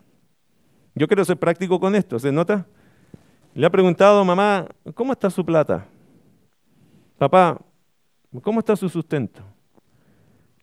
[0.95, 2.67] Yo quiero ser práctico con esto, ¿se nota?
[3.55, 5.87] Le ha preguntado, mamá, ¿cómo está su plata?
[7.19, 7.61] Papá,
[8.43, 9.43] ¿cómo está su sustento?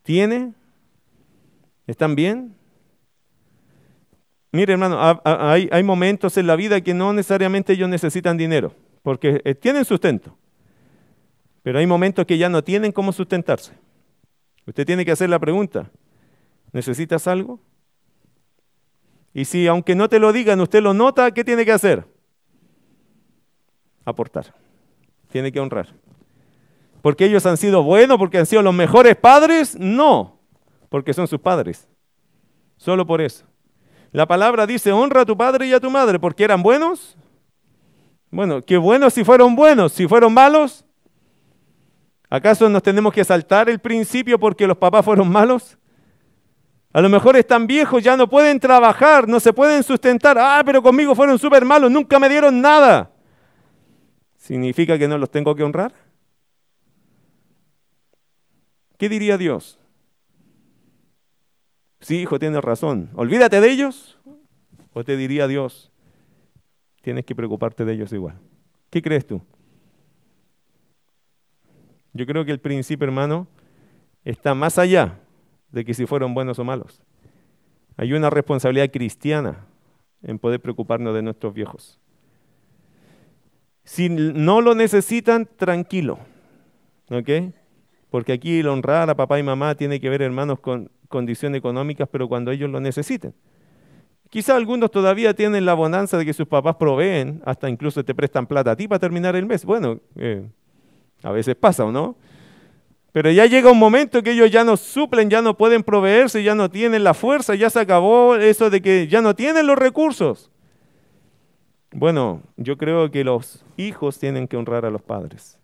[0.03, 0.53] ¿Tiene?
[1.85, 2.55] ¿Están bien?
[4.51, 9.41] Mire, hermano, hay, hay, momentos en la vida que no necesariamente ellos necesitan dinero, porque
[9.45, 10.37] eh, tienen sustento.
[11.63, 13.73] Pero hay momentos que ya no tienen cómo sustentarse.
[14.65, 15.89] Usted tiene que hacer la pregunta,
[16.73, 17.59] ¿necesitas algo?
[19.33, 22.05] Y si aunque no te lo digan, usted lo nota, ¿qué tiene que hacer?
[24.03, 24.53] Aportar.
[25.29, 25.87] Tiene que honrar.
[27.01, 28.17] ¿Porque ellos han sido buenos?
[28.17, 29.77] ¿Porque han sido los mejores padres?
[29.79, 30.39] No,
[30.89, 31.87] porque son sus padres.
[32.77, 33.45] Solo por eso.
[34.11, 37.17] La palabra dice, honra a tu padre y a tu madre, porque eran buenos.
[38.29, 40.85] Bueno, qué buenos si fueron buenos, si fueron malos.
[42.29, 45.77] ¿Acaso nos tenemos que saltar el principio porque los papás fueron malos?
[46.93, 50.37] A lo mejor están viejos, ya no pueden trabajar, no se pueden sustentar.
[50.37, 53.11] Ah, pero conmigo fueron súper malos, nunca me dieron nada.
[54.37, 55.93] ¿Significa que no los tengo que honrar?
[58.97, 59.79] ¿Qué diría Dios?
[62.01, 63.09] Sí, hijo, tienes razón.
[63.15, 64.17] Olvídate de ellos.
[64.93, 65.89] O te diría Dios,
[67.01, 68.37] tienes que preocuparte de ellos igual.
[68.89, 69.41] ¿Qué crees tú?
[72.11, 73.47] Yo creo que el principio, hermano,
[74.25, 75.17] está más allá
[75.71, 77.01] de que si fueron buenos o malos.
[77.97, 79.65] Hay una responsabilidad cristiana
[80.23, 81.99] en poder preocuparnos de nuestros viejos.
[83.83, 86.19] Si no lo necesitan, tranquilo.
[87.09, 87.53] ¿Ok?
[88.09, 92.07] Porque aquí el honrar a papá y mamá tiene que ver, hermanos, con condiciones económicas,
[92.11, 93.33] pero cuando ellos lo necesiten.
[94.29, 98.47] Quizá algunos todavía tienen la bonanza de que sus papás proveen, hasta incluso te prestan
[98.47, 99.65] plata a ti para terminar el mes.
[99.65, 100.47] Bueno, eh,
[101.21, 102.15] a veces pasa, ¿o no?
[103.11, 106.55] Pero ya llega un momento que ellos ya no suplen, ya no pueden proveerse, ya
[106.55, 110.49] no tienen la fuerza, ya se acabó eso de que ya no tienen los recursos.
[111.91, 115.59] Bueno, yo creo que los hijos tienen que honrar a los padres.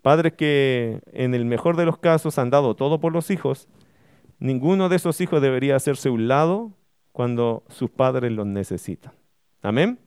[0.00, 3.68] Padres que en el mejor de los casos han dado todo por los hijos,
[4.38, 6.72] ninguno de esos hijos debería hacerse un lado
[7.12, 9.12] cuando sus padres los necesitan.
[9.60, 9.98] Amén.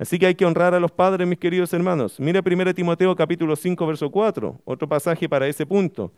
[0.00, 2.18] Así que hay que honrar a los padres, mis queridos hermanos.
[2.18, 6.10] Mira 1 Timoteo capítulo 5, verso 4, otro pasaje para ese punto.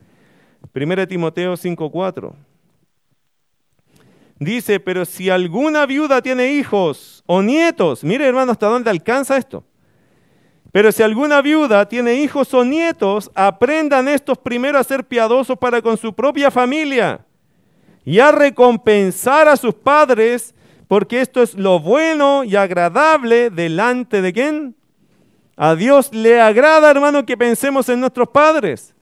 [0.73, 2.37] 1 Timoteo 5, 4.
[4.39, 9.65] Dice, pero si alguna viuda tiene hijos o nietos, mire hermano hasta dónde alcanza esto.
[10.71, 15.83] Pero si alguna viuda tiene hijos o nietos, aprendan estos primero a ser piadosos para
[15.83, 17.27] con su propia familia
[18.05, 20.55] y a recompensar a sus padres
[20.93, 24.77] porque esto es lo bueno y agradable delante de quién?
[25.57, 28.95] A Dios le agrada, hermano, que pensemos en nuestros padres.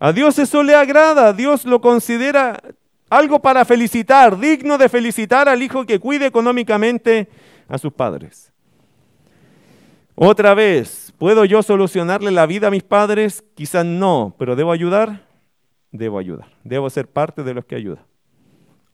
[0.00, 2.60] A Dios eso le agrada, Dios lo considera
[3.08, 7.28] algo para felicitar, digno de felicitar al hijo que cuide económicamente
[7.68, 8.52] a sus padres.
[10.16, 13.44] Otra vez, ¿puedo yo solucionarle la vida a mis padres?
[13.54, 15.24] Quizás no, pero ¿debo ayudar?
[15.92, 18.09] Debo ayudar, debo ser parte de los que ayudan.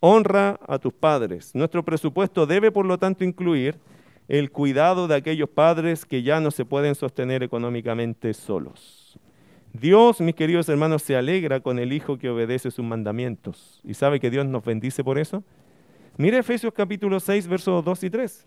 [0.08, 1.52] Honra a tus padres.
[1.52, 3.76] Nuestro presupuesto debe, por lo tanto, incluir
[4.28, 9.18] el cuidado de aquellos padres que ya no se pueden sostener económicamente solos.
[9.72, 13.80] Dios, mis queridos hermanos, se alegra con el Hijo que obedece sus mandamientos.
[13.82, 15.42] ¿Y sabe que Dios nos bendice por eso?
[16.18, 18.46] Mire Efesios capítulo 6, versos 2 y 3.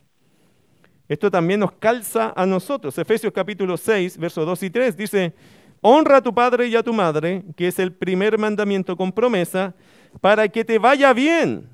[1.09, 2.97] Esto también nos calza a nosotros.
[2.97, 5.33] Efesios capítulo 6, versos 2 y 3 dice,
[5.81, 9.75] honra a tu padre y a tu madre, que es el primer mandamiento con promesa,
[10.21, 11.69] para que te vaya bien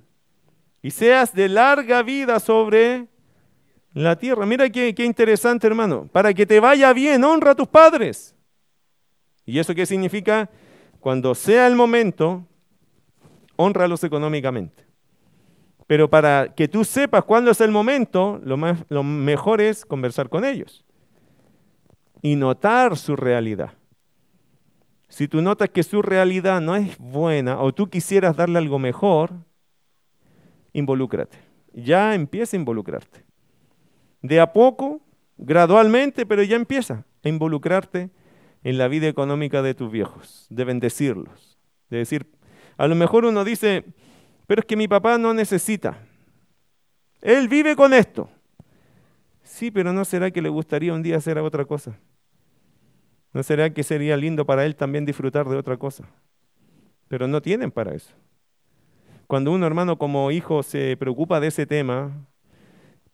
[0.81, 3.07] y seas de larga vida sobre
[3.93, 4.45] la tierra.
[4.45, 6.07] Mira qué, interesante, hermano.
[6.11, 8.35] Para que te vaya bien, honra a tus padres.
[9.45, 10.49] ¿Y eso qué significa?
[10.99, 12.45] Cuando sea el momento,
[13.55, 14.85] honralos económicamente.
[15.87, 20.29] Pero para que tú sepas cuándo es el momento, lo, más, lo mejor es conversar
[20.29, 20.83] con ellos
[22.21, 23.73] y notar su realidad.
[25.15, 29.31] Si tú notas que su realidad no es buena o tú quisieras darle algo mejor,
[30.73, 31.37] involúcrate.
[31.71, 33.23] Ya empieza a involucrarte.
[34.21, 34.99] De a poco,
[35.37, 38.09] gradualmente, pero ya empieza a involucrarte
[38.61, 41.57] en la vida económica de tus viejos, de bendecirlos,
[41.89, 42.29] de decir,
[42.75, 43.85] a lo mejor uno dice,
[44.47, 45.97] pero es que mi papá no necesita.
[47.21, 48.29] Él vive con esto.
[49.43, 51.97] Sí, pero ¿no será que le gustaría un día hacer otra cosa?
[53.35, 56.05] ¿No será que sería lindo para él también disfrutar de otra cosa?
[57.09, 58.13] Pero no tienen para eso.
[59.27, 62.13] Cuando un hermano como hijo se preocupa de ese tema,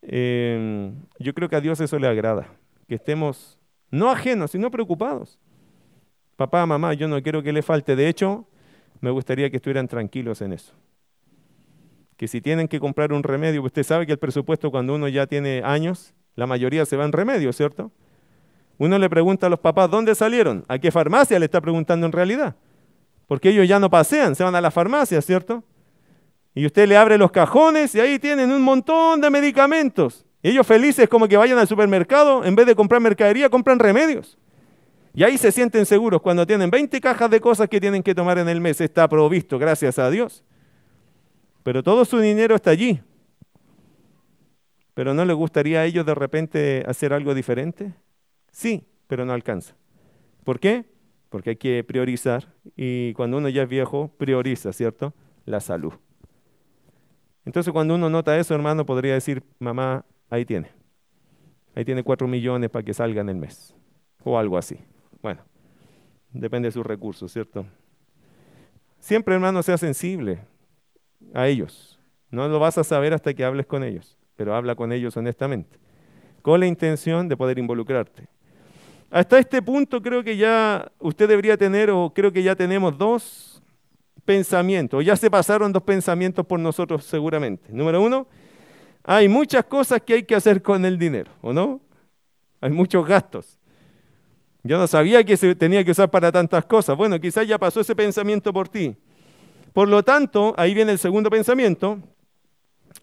[0.04, 2.46] eh, yo creo que a Dios eso le agrada,
[2.88, 3.58] que estemos
[3.90, 5.40] no ajenos, sino preocupados.
[6.36, 7.96] Papá, mamá, yo no quiero que le falte.
[7.96, 8.46] De hecho,
[9.00, 10.76] me gustaría que estuvieran tranquilos en eso.
[12.16, 15.26] Que si tienen que comprar un remedio, usted sabe que el presupuesto cuando uno ya
[15.26, 17.92] tiene años, la mayoría se va en remedio, ¿cierto?
[18.82, 20.66] Uno le pregunta a los papás, ¿dónde salieron?
[20.68, 22.56] ¿A qué farmacia le está preguntando en realidad?
[23.28, 25.64] Porque ellos ya no pasean, se van a la farmacia, ¿cierto?
[26.56, 30.26] Y usted le abre los cajones y ahí tienen un montón de medicamentos.
[30.42, 34.40] Ellos felices como que vayan al supermercado, en vez de comprar mercadería, compran remedios.
[35.14, 38.40] Y ahí se sienten seguros cuando tienen 20 cajas de cosas que tienen que tomar
[38.40, 38.82] en el mes.
[38.82, 40.44] Está provisto, gracias a Dios.
[41.62, 43.00] Pero todo su dinero está allí.
[44.96, 47.94] ¿Pero no le gustaría a ellos de repente hacer algo diferente?
[48.52, 49.76] Sí, pero no alcanza.
[50.43, 50.86] ¿Por qué?
[51.30, 55.14] Porque hay que priorizar y cuando uno ya es viejo, prioriza, ¿cierto?
[55.45, 55.93] La salud.
[57.45, 60.70] Entonces cuando uno nota eso, hermano, podría decir, mamá, ahí tiene.
[61.74, 63.74] Ahí tiene cuatro millones para que salga en el mes.
[64.24, 64.78] O algo así.
[65.22, 65.41] Bueno,
[66.32, 67.66] depende de sus recursos, ¿cierto?
[68.99, 70.39] Siempre, hermano, sea sensible
[71.34, 71.99] a ellos.
[72.30, 75.80] No lo vas a saber hasta que hables con ellos, pero habla con ellos honestamente,
[76.41, 78.28] con la intención de poder involucrarte.
[79.12, 83.62] Hasta este punto creo que ya usted debería tener, o creo que ya tenemos dos
[84.24, 87.74] pensamientos, ya se pasaron dos pensamientos por nosotros seguramente.
[87.74, 88.26] Número uno,
[89.03, 91.82] hay muchas cosas que hay que hacer con el dinero, ¿o no?
[92.62, 93.59] Hay muchos gastos.
[94.64, 96.95] Yo no sabía que se tenía que usar para tantas cosas.
[96.95, 98.95] Bueno, quizás ya pasó ese pensamiento por ti.
[99.74, 101.99] Por lo tanto, ahí viene el segundo pensamiento.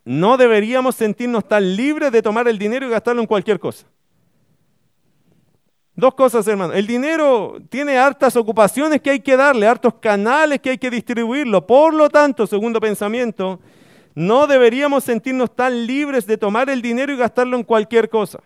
[0.04, 3.86] No deberíamos sentirnos tan libres de tomar el dinero y gastarlo en cualquier cosa.
[5.98, 6.74] Dos cosas, hermano.
[6.74, 11.66] El dinero tiene hartas ocupaciones que hay que darle, hartos canales que hay que distribuirlo.
[11.66, 13.58] Por lo tanto, segundo pensamiento,
[14.14, 18.38] no deberíamos sentirnos tan libres de tomar el dinero y gastarlo en cualquier cosa.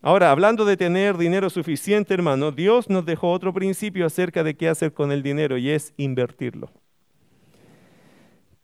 [0.00, 4.68] Ahora, hablando de tener dinero suficiente, hermano, Dios nos dejó otro principio acerca de qué
[4.68, 6.70] hacer con el dinero y es invertirlo.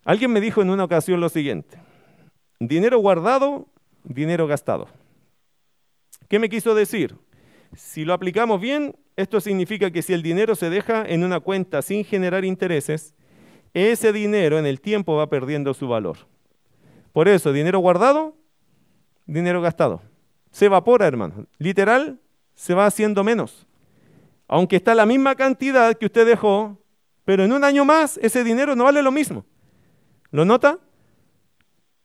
[0.04, 1.80] Alguien me dijo en una ocasión lo siguiente,
[2.60, 3.66] dinero guardado,
[4.04, 4.86] dinero gastado.
[6.28, 7.16] ¿Qué me quiso decir?
[7.74, 11.82] Si lo aplicamos bien, esto significa que si el dinero se deja en una cuenta
[11.82, 13.14] sin generar intereses,
[13.74, 16.18] ese dinero en el tiempo va perdiendo su valor.
[17.12, 18.36] Por eso, dinero guardado,
[19.26, 20.02] dinero gastado
[20.50, 21.46] se evapora, hermano.
[21.58, 22.20] Literal,
[22.54, 23.66] se va haciendo menos.
[24.46, 26.78] Aunque está la misma cantidad que usted dejó,
[27.24, 29.44] pero en un año más ese dinero no vale lo mismo.
[30.30, 30.78] ¿Lo nota?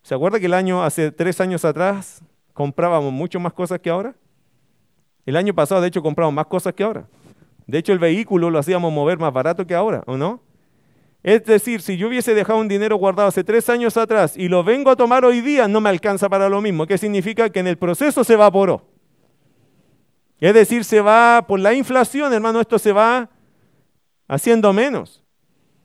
[0.02, 2.22] ¿Se acuerda que el año, hace tres años atrás,
[2.54, 4.14] comprábamos mucho más cosas que ahora?
[5.26, 7.06] El año pasado, de hecho, compramos más cosas que ahora.
[7.66, 10.40] De hecho, el vehículo lo hacíamos mover más barato que ahora, ¿o no?
[11.22, 14.62] Es decir, si yo hubiese dejado un dinero guardado hace tres años atrás y lo
[14.62, 16.86] vengo a tomar hoy día, no me alcanza para lo mismo.
[16.86, 17.48] ¿Qué significa?
[17.48, 18.86] Que en el proceso se evaporó.
[20.38, 23.30] Es decir, se va por la inflación, hermano, esto se va
[24.28, 25.24] haciendo menos.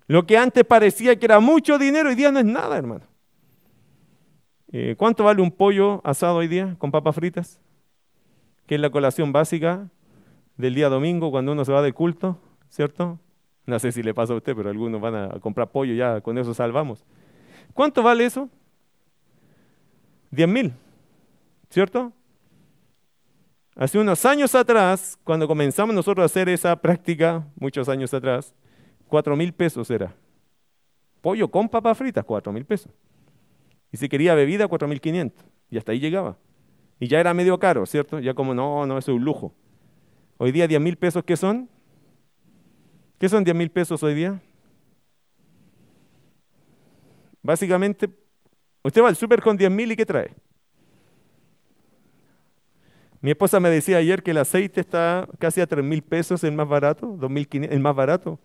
[0.07, 3.09] Lo que antes parecía que era mucho dinero, hoy día no es nada, hermano.
[4.72, 7.59] Eh, ¿Cuánto vale un pollo asado hoy día con papas fritas?
[8.67, 9.89] Que es la colación básica
[10.57, 12.38] del día domingo cuando uno se va de culto,
[12.70, 13.20] ¿cierto?
[13.65, 16.38] No sé si le pasa a usted, pero algunos van a comprar pollo, ya con
[16.38, 17.03] eso salvamos.
[17.74, 18.47] ¿Cuánto vale eso?
[20.32, 20.74] 10 mil,
[21.70, 22.13] ¿cierto?
[23.76, 28.53] Hace unos años atrás, cuando comenzamos nosotros a hacer esa práctica, muchos años atrás,
[29.07, 30.13] 4 mil pesos era.
[31.22, 32.91] Pollo con papas fritas, 4 mil pesos.
[33.91, 35.45] Y si quería bebida, 4 mil 500.
[35.71, 36.37] Y hasta ahí llegaba.
[36.99, 38.19] Y ya era medio caro, ¿cierto?
[38.19, 39.53] Ya como, no, no, eso es un lujo.
[40.37, 41.69] Hoy día 10 mil pesos, ¿qué son?
[43.17, 44.41] ¿Qué son 10 mil pesos hoy día?
[47.41, 48.09] Básicamente,
[48.83, 50.35] usted va al súper con 10 mil y ¿qué trae?
[53.21, 56.53] Mi esposa me decía ayer que el aceite está casi a 3 mil pesos, el
[56.53, 58.39] más barato, 2.500, el más barato.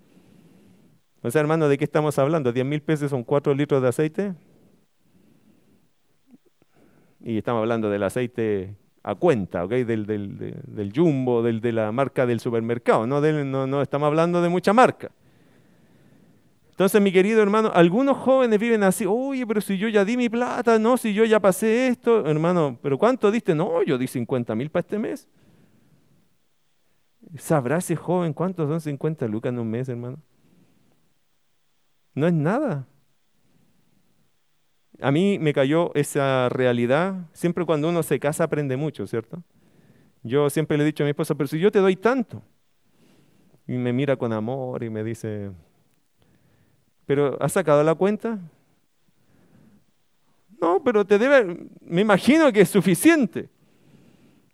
[1.22, 2.52] O sea, hermano, ¿de qué estamos hablando?
[2.52, 4.34] 10 mil pesos son 4 litros de aceite.
[7.24, 9.70] Y estamos hablando del aceite a cuenta, ¿ok?
[9.70, 14.50] Del, del, jumbo, del, de la marca del supermercado, no, no, no estamos hablando de
[14.50, 15.10] mucha marca.
[16.68, 20.28] Entonces, mi querido hermano, algunos jóvenes viven así, oye, pero si yo ya di mi
[20.28, 23.54] plata, no, si yo ya pasé esto, hermano, pero ¿cuánto diste?
[23.54, 25.26] No, yo di 50 mil para este mes.
[27.38, 30.18] ¿Sabrá ese joven cuántos son 50 lucas en un mes, hermano?
[32.14, 32.86] No es nada.
[35.00, 37.26] A mí me cayó esa realidad.
[37.32, 39.42] Siempre cuando uno se casa aprende mucho, ¿cierto?
[40.22, 42.42] Yo siempre le he dicho a mi esposa, pero si yo te doy tanto.
[43.66, 45.50] Y me mira con amor y me dice,
[47.06, 48.38] pero ¿has sacado la cuenta?
[50.60, 53.48] No, pero te debe, me imagino que es suficiente.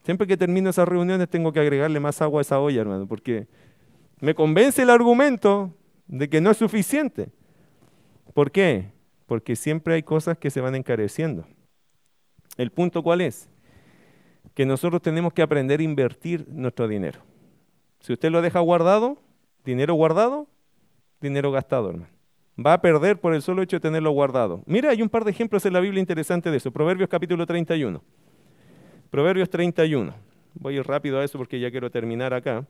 [0.02, 3.46] Siempre que termino esas reuniones tengo que agregarle más agua a esa olla, hermano, porque
[4.20, 5.74] me convence el argumento
[6.06, 7.28] de que no es suficiente.
[8.34, 8.90] ¿Por qué?
[9.30, 11.44] Porque siempre hay cosas que se van encareciendo.
[12.56, 13.48] ¿El punto cuál es?
[14.54, 17.20] Que nosotros tenemos que aprender a invertir nuestro dinero.
[18.00, 19.18] Si usted lo deja guardado,
[19.64, 20.48] dinero guardado,
[21.20, 22.10] dinero gastado, hermano
[22.58, 24.64] va a perder por el solo hecho de tenerlo guardado.
[24.66, 26.72] Mira, hay un par de ejemplos en la Biblia interesantes de eso.
[26.72, 28.02] Proverbios capítulo 31.
[29.10, 30.12] Proverbios 31.
[30.54, 32.66] Voy a ir rápido a eso porque ya quiero terminar acá.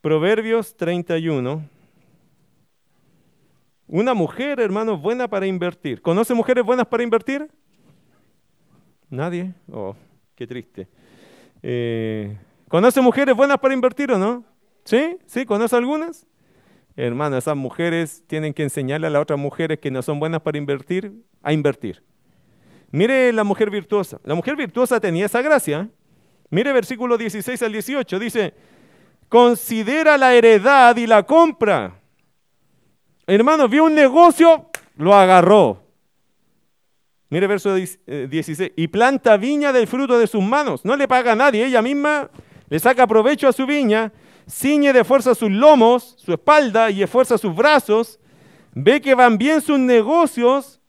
[0.00, 1.62] Proverbios 31.
[3.86, 6.00] Una mujer, hermano, buena para invertir.
[6.00, 7.48] ¿Conoce mujeres buenas para invertir?
[9.10, 9.54] Nadie.
[9.70, 9.94] Oh,
[10.34, 10.88] qué triste.
[11.62, 12.36] Eh,
[12.68, 14.44] ¿Conoce mujeres buenas para invertir o no?
[14.84, 15.16] ¿Sí?
[15.26, 15.44] ¿Sí?
[15.44, 16.26] ¿Conoce algunas?
[16.96, 20.58] Hermano, esas mujeres tienen que enseñarle a las otras mujeres que no son buenas para
[20.58, 21.12] invertir,
[21.42, 22.02] a invertir.
[22.90, 24.20] Mire la mujer virtuosa.
[24.24, 25.88] La mujer virtuosa tenía esa gracia.
[26.50, 28.18] Mire versículo 16 al 18.
[28.18, 28.54] Dice,
[29.28, 32.00] considera la heredad y la compra.
[33.26, 35.82] Hermano, vio un negocio, lo agarró.
[37.30, 38.60] Mire verso 16.
[38.60, 40.84] Eh, y planta viña del fruto de sus manos.
[40.84, 41.64] No le paga a nadie.
[41.64, 42.30] Ella misma
[42.68, 44.12] le saca provecho a su viña
[44.48, 48.18] ciñe de fuerza sus lomos, su espalda y esfuerza sus brazos,
[48.72, 50.80] ve que van bien sus negocios,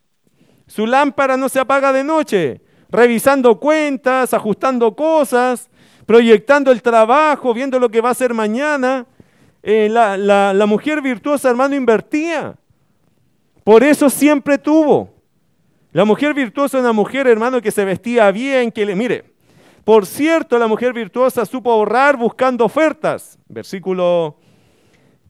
[0.67, 5.69] su lámpara no se apaga de noche, revisando cuentas, ajustando cosas,
[6.05, 9.05] proyectando el trabajo, viendo lo que va a hacer mañana.
[9.67, 12.55] Eh, la, la mujer virtuosa, hermano, invertía.
[13.63, 15.11] Por eso siempre tuvo.
[15.91, 19.33] La mujer virtuosa es una mujer, hermano, que se vestía bien, que le, mire,
[19.83, 23.39] por cierto, la mujer virtuosa supo ahorrar buscando ofertas.
[23.47, 24.37] Versículo,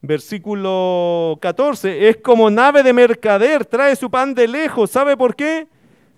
[0.01, 2.09] versículo 14.
[2.09, 4.91] Es como nave de mercader, trae su pan de lejos.
[4.91, 5.69] ¿Sabe por qué?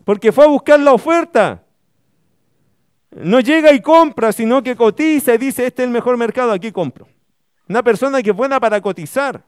[0.04, 1.62] Porque fue a buscar la oferta.
[3.12, 6.72] No llega y compra, sino que cotiza y dice, este es el mejor mercado, aquí
[6.72, 7.08] compro.
[7.70, 9.44] Una persona que es buena para cotizar.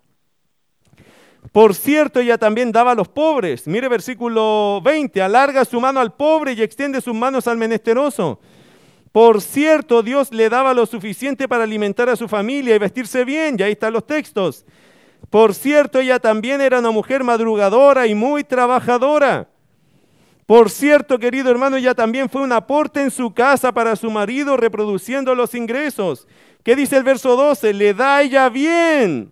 [1.52, 3.66] Por cierto, ella también daba a los pobres.
[3.66, 8.40] Mire versículo 20, alarga su mano al pobre y extiende sus manos al menesteroso.
[9.12, 13.56] Por cierto, Dios le daba lo suficiente para alimentar a su familia y vestirse bien,
[13.58, 14.66] y ahí están los textos.
[15.30, 19.48] Por cierto, ella también era una mujer madrugadora y muy trabajadora.
[20.50, 24.58] Por cierto, querido hermano, ella también fue un aporte en su casa para su marido,
[24.58, 26.28] reproduciendo los ingresos.
[26.64, 27.72] ¿Qué dice el verso 12?
[27.72, 29.32] Le da ella bien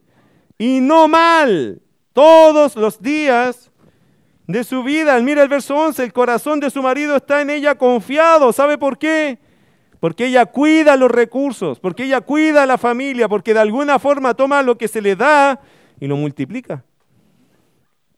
[0.59, 1.81] y no mal
[2.13, 3.71] todos los días
[4.45, 5.19] de su vida.
[5.21, 8.53] Mira el verso 11, el corazón de su marido está en ella confiado.
[8.53, 9.39] ¿Sabe por qué?
[9.99, 14.35] porque ella cuida los recursos, porque ella cuida a la familia, porque de alguna forma
[14.35, 15.59] toma lo que se le da
[15.99, 16.83] y lo multiplica.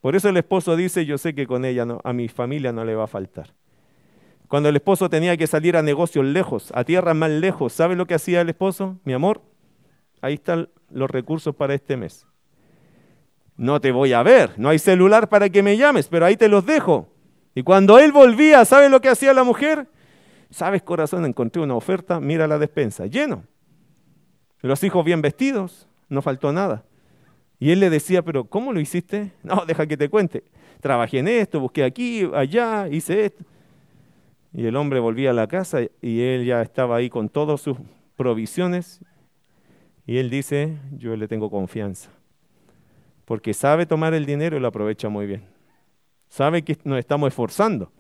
[0.02, 2.96] Por eso el esposo dice, yo sé que con ella a mi familia no le
[2.96, 3.54] va a faltar.
[4.48, 8.08] Cuando el esposo tenía que salir a negocios lejos, a tierras más lejos, ¿sabe lo
[8.08, 8.98] que hacía el esposo?
[9.04, 9.42] Mi amor,
[10.22, 12.26] ahí están los recursos para este mes.
[13.58, 16.48] No te voy a ver, no hay celular para que me llames, pero ahí te
[16.48, 17.10] los dejo.
[17.54, 19.88] Y cuando él volvía, ¿sabe lo que hacía la mujer?
[20.50, 21.26] ¿Sabes, corazón?
[21.26, 23.44] Encontré una oferta, mira la despensa, lleno.
[24.62, 26.86] Los hijos bien vestidos, no faltó nada.
[27.60, 29.32] Y él le decía, pero ¿cómo lo hiciste?
[29.44, 30.44] No, deja que te cuente.
[30.80, 33.44] Trabajé en esto, busqué aquí, allá, hice esto.
[34.54, 37.78] Y el hombre volvía a la casa y él ya estaba ahí con todas sus
[38.16, 39.02] provisiones.
[40.08, 42.10] Y él dice, yo le tengo confianza.
[43.26, 45.44] Porque sabe tomar el dinero y lo aprovecha muy bien.
[46.30, 47.92] Sabe que nos estamos esforzando.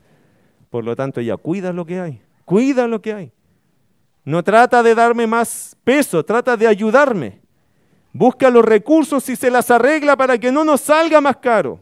[0.69, 3.31] Por lo tanto, ella cuida lo que hay, cuida lo que hay.
[4.23, 7.41] No trata de darme más peso, trata de ayudarme.
[8.11, 11.79] Busca los recursos y se las arregla para que no nos salga más caro.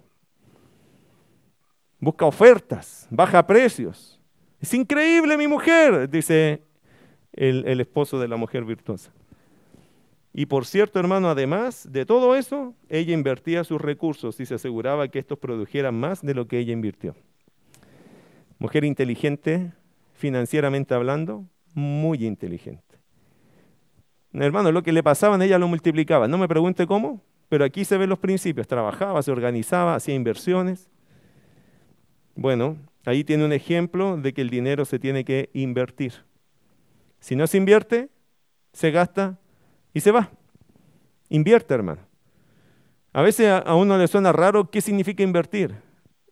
[1.99, 4.19] Busca ofertas, baja precios.
[4.59, 6.63] Es increíble mi mujer, dice
[7.33, 9.11] el, el esposo de la mujer virtuosa.
[10.33, 15.07] Y por cierto, hermano, además de todo eso, ella invertía sus recursos y se aseguraba
[15.07, 17.15] que estos produjeran más de lo que ella invirtió.
[18.59, 19.71] Mujer inteligente,
[20.13, 22.86] financieramente hablando, muy inteligente.
[24.33, 26.27] Hermano, lo que le pasaban, ella lo multiplicaba.
[26.27, 28.67] No me pregunte cómo, pero aquí se ven los principios.
[28.67, 30.89] Trabajaba, se organizaba, hacía inversiones.
[32.35, 36.13] Bueno, ahí tiene un ejemplo de que el dinero se tiene que invertir.
[37.19, 38.09] Si no se invierte,
[38.73, 39.39] se gasta
[39.93, 40.29] y se va.
[41.29, 42.01] Invierte, hermano.
[43.13, 45.75] A veces a uno le suena raro qué significa invertir.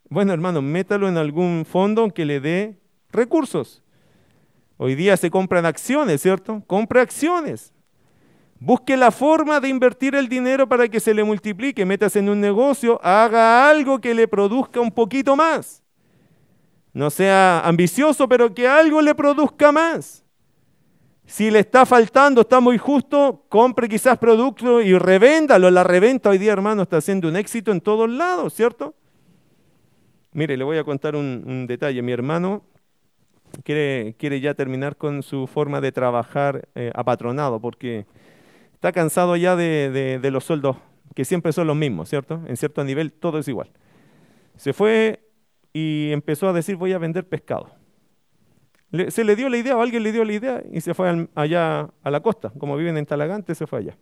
[0.09, 2.79] Bueno, hermano, métalo en algún fondo que le dé
[3.11, 3.81] recursos.
[4.77, 6.63] Hoy día se compran acciones, ¿cierto?
[6.67, 7.73] Compra acciones.
[8.59, 11.85] Busque la forma de invertir el dinero para que se le multiplique.
[11.85, 15.83] Métase en un negocio, haga algo que le produzca un poquito más.
[16.93, 20.23] No sea ambicioso, pero que algo le produzca más.
[21.25, 25.69] Si le está faltando, está muy justo, compre quizás producto y revéndalo.
[25.71, 28.93] La reventa hoy día, hermano, está siendo un éxito en todos lados, ¿cierto?
[30.31, 32.01] Mire, le voy a contar un, detalle.
[32.01, 32.63] Mi hermano
[33.63, 38.05] quiere, quiere, ya terminar con su forma de trabajar eh, apatronado, porque
[38.85, 40.77] está cansado ya de, los sueldos,
[41.15, 42.39] que siempre son los mismos, ¿cierto?
[42.45, 43.71] En cierto nivel todo es igual.
[44.57, 45.27] Se fue
[45.73, 47.71] y empezó a decir, voy a vender pescado.
[49.07, 51.89] se le dio la idea, o alguien le dio la idea, y se fue allá
[52.03, 52.51] a la costa.
[52.59, 53.97] Como viven en Talagante, se fue allá.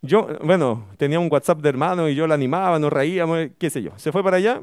[0.00, 3.82] Yo, bueno, tenía un WhatsApp de hermano y yo lo animaba, nos reíamos, qué sé
[3.82, 3.90] yo.
[3.96, 4.62] Se fue para allá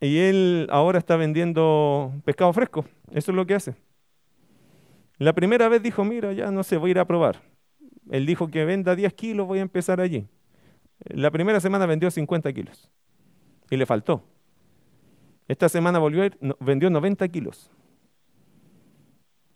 [0.00, 2.84] y él ahora está vendiendo pescado fresco.
[3.12, 3.76] Eso es lo que hace.
[5.22, 7.42] La primera vez dijo, mira, ya no sé, voy a ir a probar.
[8.10, 10.26] Él dijo que venda 10 kilos, voy a empezar allí.
[11.04, 12.90] La primera semana vendió 50 kilos
[13.70, 14.24] y le faltó.
[15.46, 17.70] Esta semana volvió a ir, vendió 90 kilos.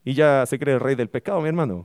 [0.04, 1.84] Y ya se cree el rey del pescado, mi hermano.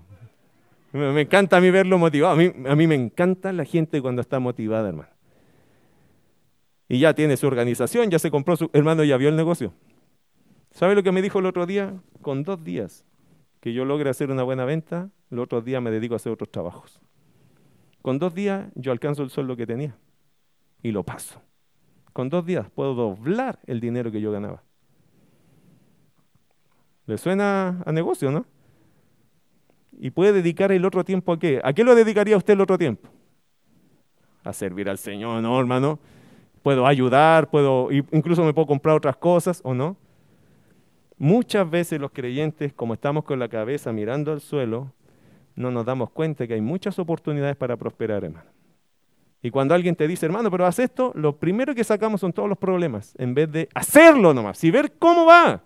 [0.91, 2.35] Me, encanta a mí verlo motivado.
[2.35, 5.09] A mí, a mí me encanta la gente cuando está motivada, hermano.
[6.87, 8.69] Y ya tiene su organización, ya se compró su...
[8.73, 9.73] Hermano, ya vio el negocio.
[10.69, 11.95] ¿Sabe lo que me dijo el otro día?
[12.21, 13.05] Con dos días
[13.61, 16.51] que yo logre hacer una buena venta, el otro día me dedico a hacer otros
[16.51, 16.99] trabajos.
[18.01, 19.95] Con dos días yo alcanzo el sueldo que tenía
[20.81, 21.41] y lo paso.
[22.11, 24.63] Con dos días puedo doblar el dinero que yo ganaba.
[27.05, 28.45] ¿Le suena a negocio, no?
[29.99, 31.61] Y puede dedicar el otro tiempo a qué?
[31.63, 33.09] ¿A qué lo dedicaría usted el otro tiempo?
[34.43, 35.99] A servir al Señor, ¿no, hermano?
[36.63, 39.97] Puedo ayudar, puedo, incluso me puedo comprar otras cosas, ¿o no?
[41.21, 44.91] Muchas veces los creyentes, como estamos con la cabeza mirando al suelo,
[45.55, 48.49] no nos damos cuenta que hay muchas oportunidades para prosperar, hermano.
[49.43, 52.49] Y cuando alguien te dice, hermano, pero haz esto, lo primero que sacamos son todos
[52.49, 55.61] los problemas, en vez de hacerlo nomás y ver cómo va.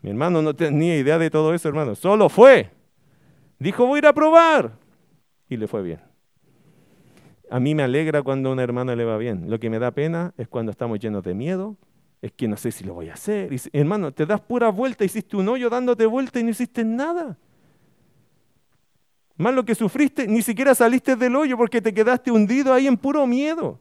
[0.00, 1.94] Mi hermano no tenía idea de todo eso, hermano.
[1.94, 2.70] Solo fue.
[3.58, 4.72] Dijo, voy a ir a probar.
[5.50, 6.00] Y le fue bien.
[7.50, 9.50] A mí me alegra cuando a una hermana le va bien.
[9.50, 11.76] Lo que me da pena es cuando estamos llenos de miedo,
[12.22, 13.50] es que no sé si lo voy a hacer.
[13.72, 17.36] hermano, te das pura vuelta, hiciste un hoyo dándote vuelta y no hiciste nada.
[19.36, 22.96] Más lo que sufriste, ni siquiera saliste del hoyo porque te quedaste hundido ahí en
[22.96, 23.80] puro miedo.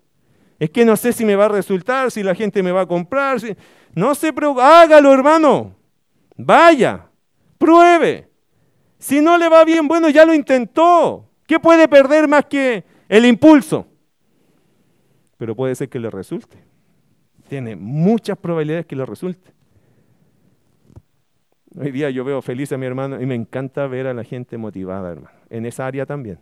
[0.58, 2.86] Es que no sé si me va a resultar, si la gente me va a
[2.88, 3.40] comprar.
[3.94, 5.76] No se preocupe, hágalo hermano.
[6.36, 7.06] Vaya,
[7.60, 8.28] pruebe.
[8.98, 11.30] Si no le va bien, bueno, ya lo intentó.
[11.46, 13.86] ¿Qué puede perder más que el impulso?
[15.38, 16.71] Pero puede ser que le resulte
[17.52, 19.52] tiene muchas probabilidades que lo resulte.
[21.76, 24.58] Hoy día yo veo feliz a mi hermano y me encanta ver a la gente
[24.58, 26.40] motivada, hermano, en esa área también.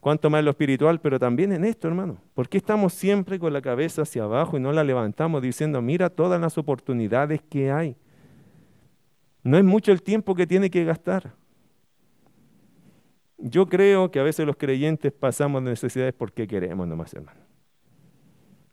[0.00, 2.22] Cuanto más en lo espiritual, pero también en esto, hermano.
[2.32, 6.08] ¿Por qué estamos siempre con la cabeza hacia abajo y no la levantamos diciendo, mira
[6.08, 7.94] todas las oportunidades que hay?
[9.42, 11.34] No es mucho el tiempo que tiene que gastar.
[13.36, 17.47] Yo creo que a veces los creyentes pasamos necesidades porque queremos nomás, hermano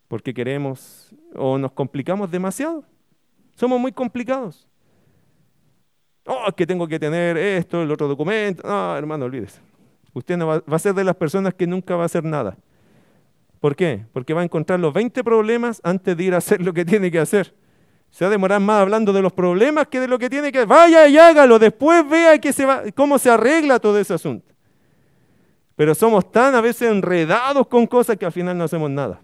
[0.08, 2.84] porque queremos o nos complicamos demasiado.
[3.54, 4.66] Somos muy complicados.
[6.26, 8.66] Oh, que tengo que tener esto, el otro documento.
[8.66, 9.60] No, hermano, olvídese.
[10.12, 12.56] Usted no va, va, a ser de las personas que nunca va a hacer nada.
[13.60, 14.04] ¿Por qué?
[14.12, 17.10] Porque va a encontrar los 20 problemas antes de ir a hacer lo que tiene
[17.10, 17.54] que hacer.
[18.10, 20.58] Se va a demorar más hablando de los problemas que de lo que tiene que
[20.58, 20.68] hacer.
[20.68, 24.54] Vaya y hágalo, después vea que se va, cómo se arregla todo ese asunto.
[25.74, 29.20] Pero somos tan a veces enredados con cosas que al final no hacemos nada.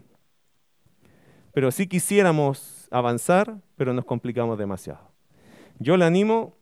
[1.52, 5.12] Pero si quisiéramos avanzar, pero nos complicamos demasiado.
[5.78, 6.56] Yo le animo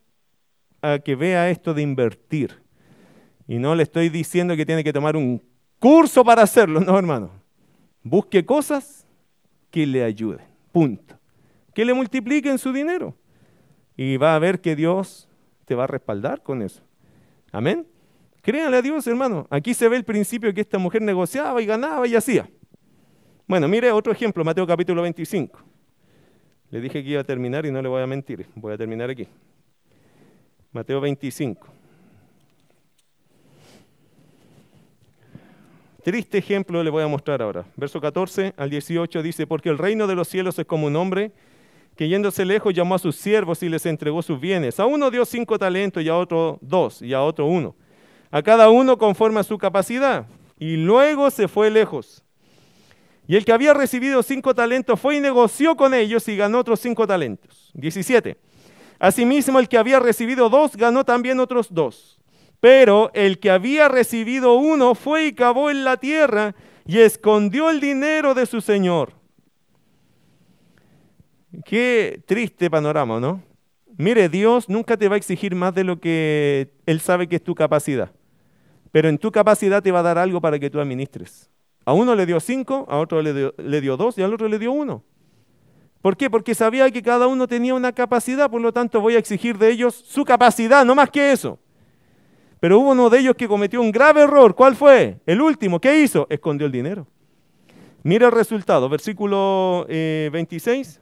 [0.81, 2.61] a que vea esto de invertir.
[3.47, 5.41] Y no le estoy diciendo que tiene que tomar un
[5.79, 7.31] curso para hacerlo, no, hermano.
[8.03, 9.05] Busque cosas
[9.69, 10.45] que le ayuden.
[10.71, 11.17] Punto.
[11.73, 13.15] Que le multipliquen su dinero.
[13.95, 15.27] Y va a ver que Dios
[15.65, 16.81] te va a respaldar con eso.
[17.51, 17.85] Amén.
[18.41, 19.47] Créanle a Dios, hermano.
[19.49, 22.49] Aquí se ve el principio que esta mujer negociaba y ganaba y hacía.
[23.47, 25.59] Bueno, mire otro ejemplo, Mateo capítulo 25.
[26.69, 28.47] Le dije que iba a terminar y no le voy a mentir.
[28.55, 29.27] Voy a terminar aquí.
[30.71, 31.67] Mateo 25.
[36.03, 37.65] Triste ejemplo le voy a mostrar ahora.
[37.75, 41.31] Verso 14 al 18 dice, porque el reino de los cielos es como un hombre
[41.95, 44.79] que yéndose lejos llamó a sus siervos y les entregó sus bienes.
[44.79, 47.75] A uno dio cinco talentos y a otro dos y a otro uno.
[48.31, 50.25] A cada uno conforme a su capacidad.
[50.57, 52.23] Y luego se fue lejos.
[53.27, 56.79] Y el que había recibido cinco talentos fue y negoció con ellos y ganó otros
[56.79, 57.71] cinco talentos.
[57.75, 58.37] 17.
[58.99, 62.19] Asimismo, el que había recibido dos ganó también otros dos.
[62.59, 66.55] Pero el que había recibido uno fue y cavó en la tierra
[66.85, 69.13] y escondió el dinero de su señor.
[71.65, 73.41] Qué triste panorama, ¿no?
[73.97, 77.43] Mire, Dios nunca te va a exigir más de lo que Él sabe que es
[77.43, 78.11] tu capacidad.
[78.91, 81.49] Pero en tu capacidad te va a dar algo para que tú administres.
[81.85, 83.33] A uno le dio cinco, a otro le
[83.81, 85.03] dio, dos y al otro le dio uno.
[86.01, 86.29] ¿Por qué?
[86.29, 89.69] Porque sabía que cada uno tenía una capacidad, por lo tanto voy a exigir de
[89.69, 91.59] ellos su capacidad, no más que eso.
[92.59, 94.55] Pero hubo uno de ellos que cometió un grave error.
[94.55, 95.19] ¿Cuál fue?
[95.25, 95.79] El último.
[95.79, 96.27] ¿Qué hizo?
[96.29, 97.07] Escondió el dinero.
[98.03, 100.97] Mira el resultado, versículo 26.
[100.97, 101.01] Eh,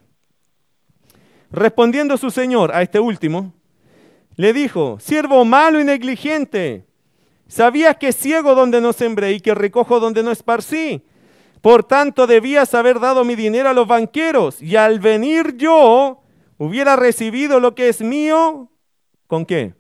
[1.51, 3.53] Respondiendo su señor a este último,
[4.35, 6.85] le dijo, siervo malo y negligente,
[7.49, 11.03] sabías que ciego donde no sembré y que recojo donde no esparcí.
[11.61, 16.21] Por tanto, debías haber dado mi dinero a los banqueros y al venir yo
[16.57, 18.71] hubiera recibido lo que es mío.
[19.27, 19.73] ¿Con qué?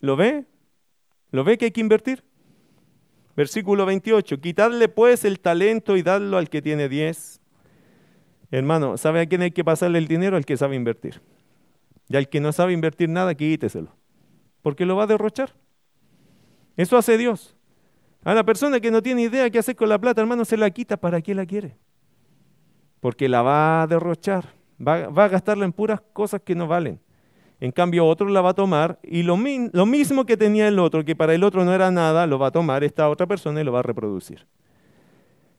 [0.00, 0.44] ¿Lo ve?
[1.30, 2.24] ¿Lo ve que hay que invertir?
[3.36, 4.40] Versículo 28.
[4.40, 7.40] Quitadle pues el talento y dadlo al que tiene 10.
[8.50, 10.36] Hermano, ¿sabe a quién hay que pasarle el dinero?
[10.36, 11.20] Al que sabe invertir.
[12.08, 13.94] Y al que no sabe invertir nada, quíteselo.
[14.62, 15.54] Porque lo va a derrochar.
[16.78, 17.56] Eso hace Dios.
[18.22, 20.70] A la persona que no tiene idea qué hacer con la plata, hermano, se la
[20.70, 20.96] quita.
[20.96, 21.76] ¿Para qué la quiere?
[23.00, 24.54] Porque la va a derrochar.
[24.80, 27.00] Va, a gastarla en puras cosas que no valen.
[27.58, 29.36] En cambio, otro la va a tomar y lo,
[29.72, 32.46] lo mismo que tenía el otro, que para el otro no era nada, lo va
[32.46, 34.46] a tomar esta otra persona y lo va a reproducir.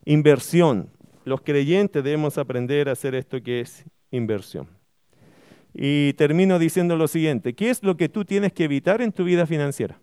[0.06, 0.88] Inversión.
[1.26, 4.68] Los creyentes debemos aprender a hacer esto que es inversión.
[5.74, 9.24] Y termino diciendo lo siguiente, ¿qué es lo que tú tienes que evitar en tu
[9.24, 10.00] vida financiera?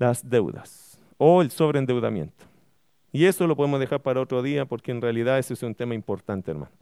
[0.00, 2.46] Las deudas o el sobreendeudamiento.
[3.12, 5.94] Y eso lo podemos dejar para otro día porque en realidad ese es un tema
[5.94, 6.72] importante, hermano.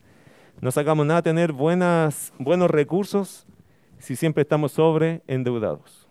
[0.61, 3.45] No sacamos nada tener buenas, buenos recursos
[3.99, 6.09] si siempre estamos sobreendeudados.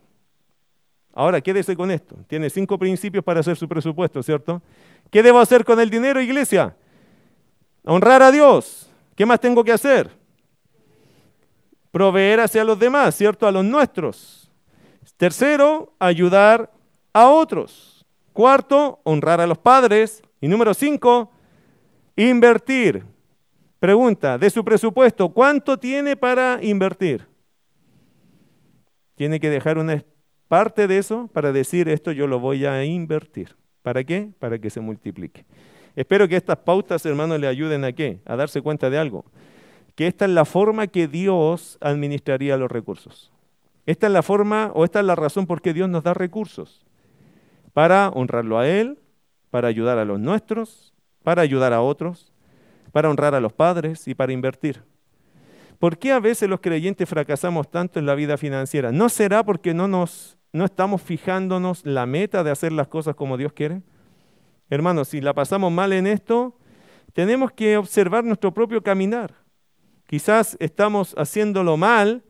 [1.14, 2.18] Ahora, quédese con esto.
[2.28, 4.62] Tiene cinco principios para hacer su presupuesto, ¿cierto?
[5.10, 6.76] ¿Qué debo hacer con el dinero, iglesia?
[7.86, 8.92] Honrar a Dios.
[9.16, 10.12] ¿Qué más tengo que hacer?
[11.90, 13.48] Proveer hacia los demás, ¿cierto?
[13.48, 14.52] A los nuestros.
[15.16, 16.70] Tercero, ayudar
[17.18, 18.06] a otros.
[18.32, 20.22] Cuarto, honrar a los padres.
[20.40, 21.32] Y número cinco,
[22.16, 23.04] invertir.
[23.80, 27.28] Pregunta, de su presupuesto, ¿cuánto tiene para invertir?
[29.16, 30.04] Tiene que dejar una
[30.48, 33.56] parte de eso para decir esto yo lo voy a invertir.
[33.82, 34.30] ¿Para qué?
[34.38, 35.46] Para que se multiplique.
[35.96, 38.20] Espero que estas pautas, hermanos, le ayuden a qué?
[38.26, 39.26] A darse cuenta de algo.
[39.96, 43.32] Que esta es la forma que Dios administraría los recursos.
[43.88, 46.87] Esta es la forma o esta es la razón por qué Dios nos da recursos
[47.78, 48.98] para honrarlo a Él,
[49.52, 52.34] para ayudar a los nuestros, para ayudar a otros,
[52.92, 54.82] para honrar a los padres y para invertir.
[55.78, 58.92] ¿Por qué a veces los creyentes fracasamos tanto en la vida financiera?
[58.92, 63.38] ¿No será porque no, nos, no estamos fijándonos la meta de hacer las cosas como
[63.38, 63.84] Dios quiere?
[64.72, 66.58] Hermanos, si la pasamos mal en esto,
[67.14, 69.36] tenemos que observar nuestro propio caminar.
[70.08, 72.24] Quizás estamos haciéndolo mal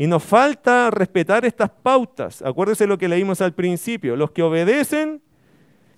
[0.00, 2.40] y nos falta respetar estas pautas.
[2.42, 4.14] Acuérdese lo que leímos al principio.
[4.14, 5.20] Los que obedecen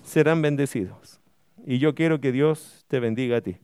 [0.03, 1.21] serán bendecidos.
[1.67, 3.59] Y yo quiero que Dios te bendiga a ti.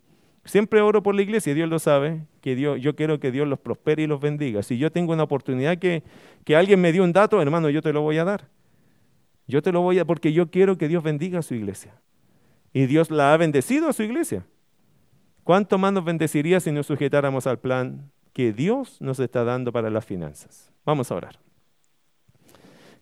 [0.44, 3.58] Siempre oro por la iglesia, Dios lo sabe, que Dios, yo quiero que Dios los
[3.58, 4.62] prospere y los bendiga.
[4.62, 6.02] Si yo tengo una oportunidad que,
[6.44, 8.46] que alguien me dio un dato, hermano, yo te lo voy a dar.
[9.46, 11.98] Yo te lo voy a, porque yo quiero que Dios bendiga a su iglesia.
[12.74, 14.44] Y Dios la ha bendecido a su iglesia.
[15.44, 19.88] ¿Cuánto más nos bendeciría si nos sujetáramos al plan que Dios nos está dando para
[19.88, 20.70] las finanzas.
[20.84, 21.38] Vamos a orar.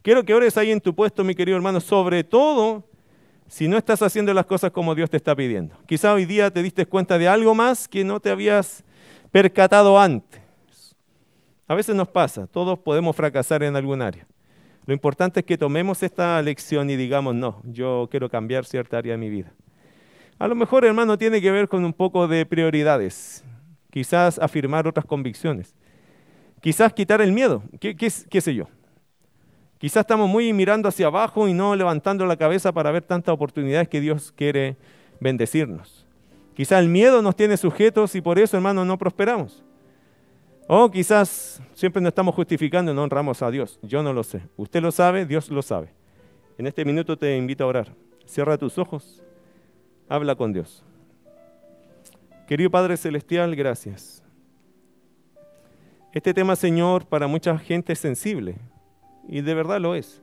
[0.00, 2.84] Quiero que ores ahí en tu puesto, mi querido hermano, sobre todo
[3.48, 5.74] si no estás haciendo las cosas como Dios te está pidiendo.
[5.86, 8.84] Quizá hoy día te diste cuenta de algo más que no te habías
[9.32, 10.40] percatado antes.
[11.66, 14.28] A veces nos pasa, todos podemos fracasar en algún área.
[14.86, 19.14] Lo importante es que tomemos esta lección y digamos, no, yo quiero cambiar cierta área
[19.14, 19.52] de mi vida.
[20.38, 23.44] A lo mejor, hermano, tiene que ver con un poco de prioridades,
[23.94, 25.72] quizás afirmar otras convicciones,
[26.60, 28.66] quizás quitar el miedo, qué, sé yo.
[29.78, 33.88] Quizás estamos muy mirando hacia abajo y no levantando la cabeza para ver tantas oportunidades
[33.88, 34.76] que Dios quiere
[35.20, 36.08] bendecirnos.
[36.56, 39.62] Quizás el miedo nos tiene sujetos y por eso, hermano, no prosperamos.
[40.66, 43.78] O quizás siempre nos estamos justificando y no honramos a Dios.
[43.80, 44.42] Yo no lo sé.
[44.56, 45.90] Usted lo sabe, Dios lo sabe.
[46.58, 47.94] En este minuto te invito a orar.
[48.26, 49.22] Cierra tus ojos.
[50.08, 50.82] Habla con Dios.
[52.46, 54.22] Querido Padre Celestial, gracias.
[56.12, 58.56] Este tema, Señor, para mucha gente es sensible.
[59.26, 60.22] Y de verdad lo es.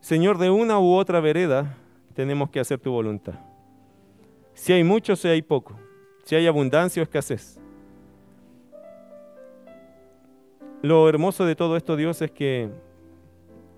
[0.00, 1.76] Señor, de una u otra vereda
[2.14, 3.34] tenemos que hacer tu voluntad.
[4.52, 5.78] Si hay mucho, si hay poco.
[6.24, 7.58] Si hay abundancia o escasez.
[10.82, 12.68] Lo hermoso de todo esto, Dios, es que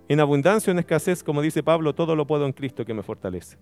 [0.08, 3.02] en abundancia o en escasez, como dice Pablo, todo lo puedo en Cristo que me
[3.02, 3.56] fortalece.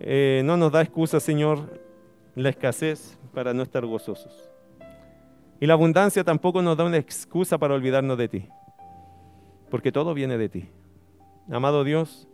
[0.00, 1.89] Eh, no nos da excusa, Señor,
[2.34, 4.50] la escasez para no estar gozosos.
[5.60, 8.48] Y la abundancia tampoco nos da una excusa para olvidarnos de ti,
[9.70, 10.68] porque todo viene de ti.
[11.50, 12.28] Amado Dios,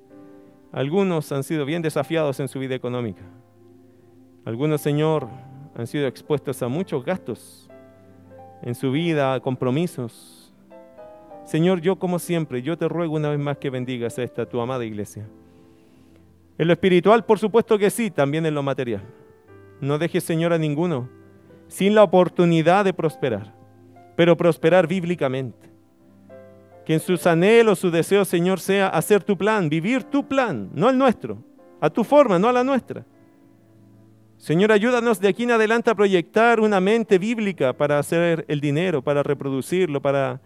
[0.72, 3.22] algunos han sido bien desafiados en su vida económica.
[4.44, 5.28] Algunos, Señor,
[5.74, 7.68] han sido expuestos a muchos gastos
[8.62, 10.54] en su vida, compromisos.
[11.44, 14.60] Señor, yo como siempre, yo te ruego una vez más que bendigas a esta tu
[14.60, 15.26] amada iglesia.
[16.58, 19.02] En lo espiritual, por supuesto que sí, también en lo material.
[19.80, 21.08] No dejes, Señor, a ninguno
[21.68, 23.54] sin la oportunidad de prosperar,
[24.14, 25.70] pero prosperar bíblicamente.
[26.84, 30.88] Que en sus anhelos, su deseo, Señor, sea hacer tu plan, vivir tu plan, no
[30.88, 31.38] el nuestro,
[31.80, 33.04] a tu forma, no a la nuestra.
[34.36, 39.02] Señor, ayúdanos de aquí en adelante a proyectar una mente bíblica para hacer el dinero,
[39.02, 40.40] para reproducirlo, para,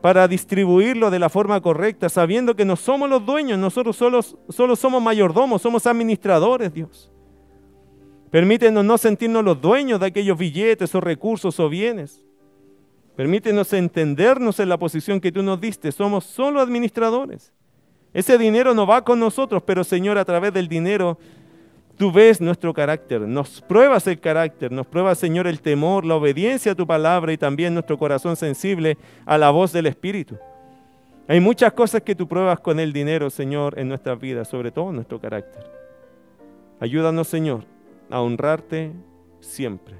[0.00, 4.74] para distribuirlo de la forma correcta, sabiendo que no somos los dueños, nosotros solo, solo
[4.74, 7.12] somos mayordomos, somos administradores, Dios.
[8.30, 12.24] Permítenos no sentirnos los dueños de aquellos billetes o recursos o bienes.
[13.16, 15.90] Permítenos entendernos en la posición que tú nos diste.
[15.92, 17.52] Somos solo administradores.
[18.12, 21.18] Ese dinero no va con nosotros, pero Señor, a través del dinero
[21.96, 26.72] Tú ves nuestro carácter, nos pruebas el carácter, nos pruebas, Señor, el temor, la obediencia
[26.72, 30.36] a tu palabra y también nuestro corazón sensible a la voz del Espíritu.
[31.26, 34.92] Hay muchas cosas que tú pruebas con el dinero, Señor, en nuestras vidas, sobre todo
[34.92, 35.64] nuestro carácter.
[36.80, 37.64] Ayúdanos, Señor,
[38.10, 38.92] a honrarte
[39.40, 39.96] siempre.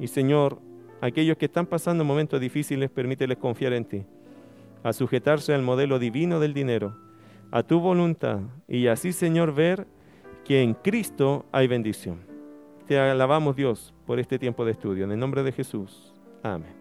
[0.00, 0.60] Y, Señor,
[1.00, 4.04] aquellos que están pasando momentos difíciles, permíteles confiar en ti,
[4.82, 6.96] a sujetarse al modelo divino del dinero,
[7.50, 9.86] a tu voluntad, y así, Señor, ver
[10.44, 12.20] que en Cristo hay bendición.
[12.86, 15.04] Te alabamos Dios por este tiempo de estudio.
[15.04, 16.14] En el nombre de Jesús.
[16.42, 16.75] Amén.